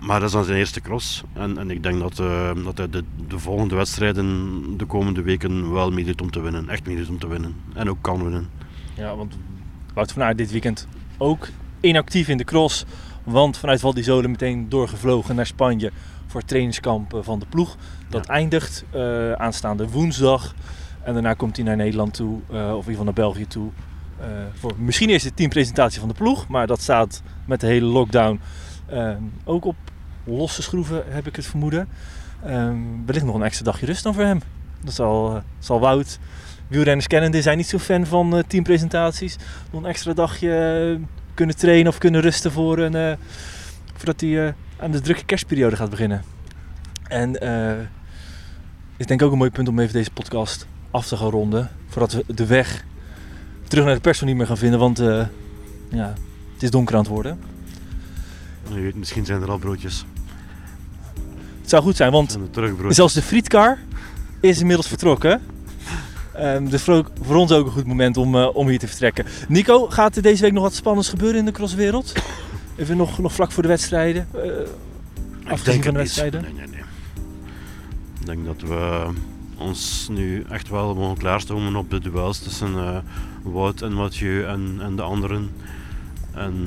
Maar 0.00 0.18
dat 0.18 0.28
is 0.28 0.34
dan 0.34 0.44
zijn 0.44 0.58
eerste 0.58 0.80
cross. 0.80 1.22
En, 1.32 1.58
en 1.58 1.70
ik 1.70 1.82
denk 1.82 2.00
dat, 2.00 2.18
uh, 2.18 2.50
dat 2.64 2.78
hij 2.78 2.90
de, 2.90 3.04
de, 3.28 3.38
volgende 3.38 3.74
wedstrijden 3.74 4.76
de 4.76 4.84
komende 4.84 5.22
weken 5.22 5.72
wel 5.72 5.90
meedoet 5.90 6.20
om 6.20 6.30
te 6.30 6.40
winnen. 6.40 6.68
Echt 6.68 6.86
meedoet 6.86 7.08
om 7.08 7.18
te 7.18 7.26
winnen. 7.26 7.54
En 7.74 7.90
ook 7.90 7.98
kan 8.00 8.22
winnen. 8.22 8.48
Ja, 8.94 9.16
want 9.16 9.36
Wout 9.94 10.12
van 10.12 10.22
Aert 10.22 10.38
dit 10.38 10.50
weekend 10.50 10.86
ook 11.18 11.48
inactief 11.80 12.28
in 12.28 12.36
de 12.36 12.44
cross. 12.44 12.84
Want 13.24 13.56
vanuit 13.56 13.80
Val 13.80 13.94
di 13.94 14.02
Sole 14.02 14.28
meteen 14.28 14.68
doorgevlogen 14.68 15.34
naar 15.34 15.46
Spanje 15.46 15.90
voor 16.26 16.40
het 16.40 16.48
trainingskamp 16.48 17.18
van 17.20 17.38
de 17.38 17.46
ploeg. 17.46 17.76
Dat 18.08 18.26
ja. 18.26 18.32
eindigt 18.32 18.84
uh, 18.94 19.32
aanstaande 19.32 19.88
woensdag. 19.88 20.54
En 21.02 21.12
daarna 21.12 21.34
komt 21.34 21.56
hij 21.56 21.64
naar 21.64 21.76
Nederland 21.76 22.14
toe, 22.14 22.38
uh, 22.50 22.56
of 22.56 22.62
in 22.62 22.76
ieder 22.76 22.84
geval 22.84 23.04
naar 23.04 23.12
België 23.12 23.46
toe. 23.46 23.70
Uh, 24.20 24.26
voor 24.52 24.72
misschien 24.78 25.08
eerst 25.08 25.24
de 25.24 25.34
teampresentatie 25.34 26.00
van 26.00 26.08
de 26.08 26.14
ploeg. 26.14 26.48
Maar 26.48 26.66
dat 26.66 26.80
staat 26.80 27.22
met 27.44 27.60
de 27.60 27.66
hele 27.66 27.86
lockdown 27.86 28.40
ook 29.44 29.64
op 29.64 29.76
losse 30.24 30.62
schroeven, 30.62 31.04
heb 31.08 31.26
ik 31.26 31.36
het 31.36 31.46
vermoeden. 31.46 31.88
wellicht 33.06 33.24
nog 33.24 33.34
een 33.34 33.42
extra 33.42 33.64
dagje 33.64 33.86
rust 33.86 34.02
dan 34.02 34.14
voor 34.14 34.22
hem. 34.22 34.40
Dat 34.84 34.94
zal, 34.94 35.42
zal 35.58 35.80
Wout. 35.80 36.18
Wielrenners 36.68 37.06
kennende 37.06 37.42
zijn 37.42 37.56
niet 37.56 37.68
zo 37.68 37.78
fan 37.78 38.06
van 38.06 38.42
teampresentaties. 38.46 39.36
Nog 39.70 39.82
een 39.82 39.88
extra 39.88 40.12
dagje 40.12 40.98
kunnen 41.34 41.56
trainen 41.56 41.88
of 41.88 41.98
kunnen 41.98 42.20
rusten 42.20 42.52
voor 42.52 42.78
een, 42.78 42.94
uh, 42.94 43.12
voordat 43.94 44.20
hij 44.20 44.30
uh, 44.30 44.52
aan 44.76 44.90
de 44.90 45.00
drukke 45.00 45.24
kerstperiode 45.24 45.76
gaat 45.76 45.90
beginnen. 45.90 46.22
En 47.08 47.44
uh, 47.44 47.72
is 48.96 49.06
denk 49.06 49.20
ik 49.20 49.26
ook 49.26 49.32
een 49.32 49.38
mooi 49.38 49.50
punt 49.50 49.68
om 49.68 49.78
even 49.78 49.92
deze 49.92 50.10
podcast 50.10 50.66
af 50.90 51.06
te 51.06 51.16
gaan 51.16 51.30
ronden. 51.30 51.70
Voordat 51.88 52.12
we 52.12 52.34
de 52.34 52.46
weg 52.46 52.84
terug 53.68 53.84
naar 53.84 53.94
de 53.94 54.00
persoon 54.00 54.28
niet 54.28 54.36
meer 54.36 54.46
gaan 54.46 54.56
vinden, 54.56 54.78
want 54.78 54.98
ja, 55.88 56.14
het 56.52 56.62
is 56.62 56.70
donker 56.70 56.94
aan 56.94 57.00
het 57.00 57.10
worden. 57.10 57.40
Je 58.68 58.80
weet, 58.80 58.96
misschien 58.96 59.24
zijn 59.24 59.42
er 59.42 59.50
al 59.50 59.58
broodjes. 59.58 60.04
Het 61.60 61.70
zou 61.70 61.82
goed 61.82 61.96
zijn, 61.96 62.12
want 62.12 62.38
zelfs 62.88 63.14
de 63.14 63.22
frietkar 63.22 63.78
is 64.40 64.60
inmiddels 64.60 64.88
vertrokken. 64.88 65.40
Ehm, 66.34 66.68
dus 66.68 66.82
voor, 66.82 67.10
voor, 67.20 67.36
ons 67.36 67.52
ook 67.52 67.66
een 67.66 67.72
goed 67.72 67.86
moment 67.86 68.16
om, 68.16 68.34
uh, 68.34 68.56
om 68.56 68.68
hier 68.68 68.78
te 68.78 68.88
vertrekken. 68.88 69.24
Nico, 69.48 69.86
gaat 69.86 70.16
er 70.16 70.22
deze 70.22 70.42
week 70.42 70.52
nog 70.52 70.62
wat 70.62 70.74
spannends 70.74 71.08
gebeuren 71.08 71.38
in 71.38 71.44
de 71.44 71.52
crosswereld? 71.52 72.12
Even 72.76 72.96
nog, 72.96 73.18
nog 73.18 73.32
vlak 73.32 73.52
voor 73.52 73.62
de 73.62 73.68
wedstrijden? 73.68 74.28
Uh, 74.36 74.42
afgezien 75.44 75.82
van 75.82 75.92
de 75.92 75.98
wedstrijden? 75.98 76.42
Nee, 76.42 76.52
nee, 76.52 76.66
nee. 76.66 76.80
Ik 78.20 78.26
denk 78.26 78.44
dat 78.44 78.68
we 78.68 79.08
ons 79.58 80.08
nu 80.10 80.44
echt 80.50 80.68
wel 80.68 80.94
mogen 80.94 81.18
klaarstomen 81.18 81.76
op 81.76 81.90
de 81.90 82.00
duels 82.00 82.38
tussen 82.38 82.74
uh, 82.74 82.96
Wout 83.42 83.82
en 83.82 83.92
Mathieu 83.92 84.44
en, 84.44 84.76
en 84.80 84.96
de 84.96 85.02
anderen. 85.02 85.50
En 86.34 86.66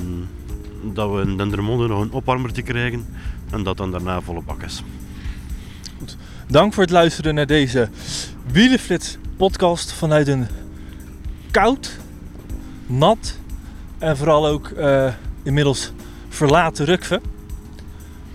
dat 0.93 1.11
we 1.11 1.21
in 1.21 1.37
Dendermonde 1.37 1.87
nog 1.87 2.01
een 2.01 2.11
opwarmer 2.11 2.63
krijgen 2.63 3.05
en 3.51 3.63
dat 3.63 3.77
dan 3.77 3.91
daarna 3.91 4.21
volle 4.21 4.41
bak 4.41 4.63
is. 4.63 4.83
Goed. 5.97 6.17
Dank 6.47 6.73
voor 6.73 6.83
het 6.83 6.91
luisteren 6.91 7.35
naar 7.35 7.47
deze 7.47 7.89
Wielenflits 8.51 9.17
podcast 9.37 9.91
vanuit 9.91 10.27
een 10.27 10.47
koud, 11.51 11.97
nat 12.85 13.37
en 13.97 14.17
vooral 14.17 14.47
ook 14.47 14.69
uh, 14.69 15.13
inmiddels 15.43 15.91
verlaten 16.29 16.85
Rukve. 16.85 17.21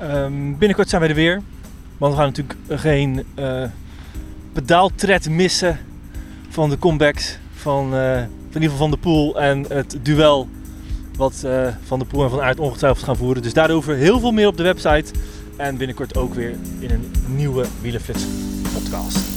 Um, 0.02 0.58
binnenkort 0.58 0.88
zijn 0.88 1.00
wij 1.00 1.10
er 1.10 1.16
weer, 1.16 1.42
want 1.98 2.12
we 2.12 2.18
gaan 2.18 2.28
natuurlijk 2.28 2.58
geen 2.68 3.24
uh, 3.38 3.64
pedaaltred 4.52 5.28
missen 5.28 5.78
van 6.48 6.70
de 6.70 6.78
comebacks 6.78 7.38
van, 7.54 7.94
uh, 7.94 8.18
in 8.20 8.28
ieder 8.46 8.70
geval 8.70 8.76
van 8.76 8.90
de 8.90 8.96
Poel 8.96 9.40
en 9.40 9.64
het 9.68 9.98
duel 10.02 10.48
wat 11.16 11.46
Van 11.84 11.98
de 11.98 12.04
Poel 12.04 12.24
en 12.24 12.30
Van 12.30 12.42
Aert 12.42 12.60
ongetwijfeld 12.60 13.04
gaan 13.04 13.16
voeren. 13.16 13.42
Dus 13.42 13.52
daarover 13.52 13.94
heel 13.94 14.20
veel 14.20 14.32
meer 14.32 14.46
op 14.46 14.56
de 14.56 14.62
website. 14.62 15.12
En 15.56 15.76
binnenkort 15.76 16.16
ook 16.16 16.34
weer 16.34 16.54
in 16.78 16.90
een 16.90 17.12
nieuwe 17.26 17.66
Wielenflits 17.80 18.24
podcast. 18.72 19.29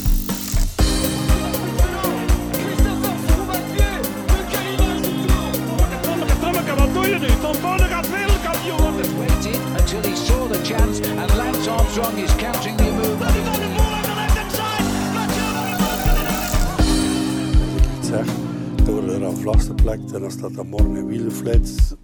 En 20.12 20.58
er 20.58 20.66
morgen 20.66 20.94
een 20.94 21.06
wielenflits. 21.06 21.94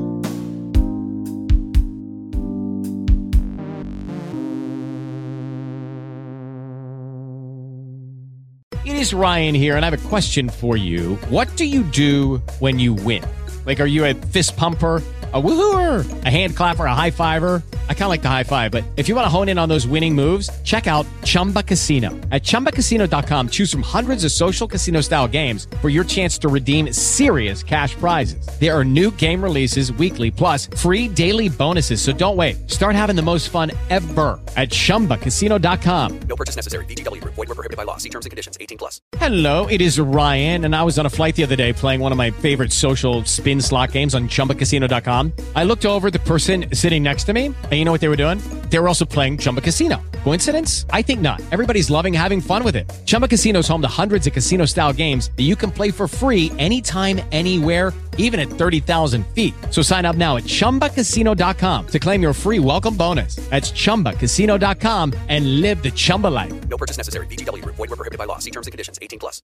It 8.84 8.96
is 8.98 9.12
Ryan 9.12 9.54
here 9.54 9.76
and 9.76 9.84
I 9.84 9.88
have 9.88 9.94
a 9.94 10.08
question 10.08 10.50
for 10.50 10.76
you. 10.76 11.16
What 11.30 11.56
do 11.56 11.64
you 11.64 11.82
do 11.82 12.42
when 12.58 12.78
you 12.78 12.94
win? 13.04 13.22
Like, 13.66 13.80
are 13.80 13.88
you 13.88 14.04
a 14.04 14.14
fist 14.14 14.56
pumper? 14.56 15.02
A 15.32 15.40
woohooer, 15.40 16.24
a 16.24 16.28
hand 16.28 16.56
clapper, 16.56 16.86
a 16.86 16.94
high 16.94 17.12
fiver. 17.12 17.62
I 17.88 17.94
kind 17.94 18.04
of 18.04 18.08
like 18.08 18.22
the 18.22 18.28
high 18.28 18.42
five, 18.42 18.72
but 18.72 18.82
if 18.96 19.08
you 19.08 19.14
want 19.14 19.26
to 19.26 19.28
hone 19.28 19.48
in 19.48 19.58
on 19.58 19.68
those 19.68 19.86
winning 19.86 20.12
moves, 20.12 20.50
check 20.62 20.88
out 20.88 21.06
Chumba 21.22 21.62
Casino. 21.62 22.10
At 22.32 22.42
ChumbaCasino.com, 22.42 23.50
choose 23.50 23.70
from 23.70 23.82
hundreds 23.82 24.24
of 24.24 24.32
social 24.32 24.66
casino 24.66 25.02
style 25.02 25.28
games 25.28 25.68
for 25.80 25.88
your 25.88 26.02
chance 26.02 26.36
to 26.38 26.48
redeem 26.48 26.92
serious 26.92 27.62
cash 27.62 27.94
prizes. 27.94 28.44
There 28.58 28.76
are 28.76 28.84
new 28.84 29.12
game 29.12 29.40
releases 29.40 29.92
weekly, 29.92 30.32
plus 30.32 30.66
free 30.66 31.06
daily 31.06 31.48
bonuses. 31.48 32.02
So 32.02 32.12
don't 32.12 32.36
wait. 32.36 32.68
Start 32.68 32.96
having 32.96 33.14
the 33.14 33.22
most 33.22 33.50
fun 33.50 33.70
ever 33.88 34.40
at 34.56 34.70
ChumbaCasino.com. 34.70 36.20
No 36.22 36.34
purchase 36.34 36.56
necessary. 36.56 36.84
VGW. 36.86 37.22
Void 37.22 37.36
were 37.36 37.46
prohibited 37.46 37.76
by 37.76 37.84
law. 37.84 37.98
See 37.98 38.08
terms 38.08 38.26
and 38.26 38.32
conditions. 38.32 38.58
18 38.60 38.78
plus. 38.78 39.00
Hello, 39.16 39.68
it 39.68 39.80
is 39.80 40.00
Ryan, 40.00 40.64
and 40.64 40.74
I 40.74 40.82
was 40.82 40.98
on 40.98 41.06
a 41.06 41.10
flight 41.10 41.36
the 41.36 41.44
other 41.44 41.56
day 41.56 41.72
playing 41.72 42.00
one 42.00 42.10
of 42.10 42.18
my 42.18 42.32
favorite 42.32 42.72
social 42.72 43.24
spin 43.26 43.60
slot 43.60 43.92
games 43.92 44.14
on 44.16 44.28
ChumbaCasino.com. 44.28 45.19
I 45.54 45.64
looked 45.64 45.84
over 45.84 46.10
the 46.10 46.20
person 46.20 46.66
sitting 46.72 47.02
next 47.02 47.24
to 47.24 47.32
me, 47.32 47.46
and 47.46 47.72
you 47.72 47.84
know 47.84 47.92
what 47.92 48.00
they 48.00 48.08
were 48.08 48.22
doing? 48.24 48.38
They 48.70 48.78
were 48.78 48.88
also 48.88 49.04
playing 49.04 49.38
Chumba 49.38 49.60
Casino. 49.60 50.00
Coincidence? 50.24 50.86
I 50.90 51.02
think 51.02 51.20
not. 51.20 51.40
Everybody's 51.50 51.90
loving 51.90 52.14
having 52.14 52.40
fun 52.40 52.64
with 52.64 52.76
it. 52.76 52.90
Chumba 53.04 53.28
Casino 53.28 53.58
is 53.60 53.68
home 53.68 53.82
to 53.82 53.88
hundreds 54.02 54.26
of 54.26 54.32
casino 54.32 54.64
style 54.64 54.92
games 54.92 55.30
that 55.36 55.42
you 55.42 55.56
can 55.56 55.70
play 55.70 55.90
for 55.90 56.06
free 56.06 56.50
anytime, 56.58 57.20
anywhere, 57.32 57.92
even 58.16 58.40
at 58.40 58.48
30,000 58.48 59.26
feet. 59.34 59.54
So 59.70 59.82
sign 59.82 60.04
up 60.04 60.16
now 60.16 60.36
at 60.36 60.44
chumbacasino.com 60.44 61.86
to 61.88 61.98
claim 61.98 62.22
your 62.22 62.34
free 62.34 62.58
welcome 62.60 62.96
bonus. 62.96 63.36
That's 63.50 63.72
chumbacasino.com 63.72 65.12
and 65.28 65.60
live 65.60 65.82
the 65.82 65.90
Chumba 65.90 66.28
life. 66.28 66.52
No 66.68 66.76
purchase 66.76 66.96
necessary. 66.96 67.26
DTW, 67.26 67.64
void, 67.64 67.78
were 67.78 67.88
prohibited 67.88 68.18
by 68.18 68.26
law. 68.26 68.38
See 68.38 68.50
terms 68.50 68.66
and 68.66 68.72
conditions 68.72 68.98
18 69.02 69.18
plus. 69.18 69.38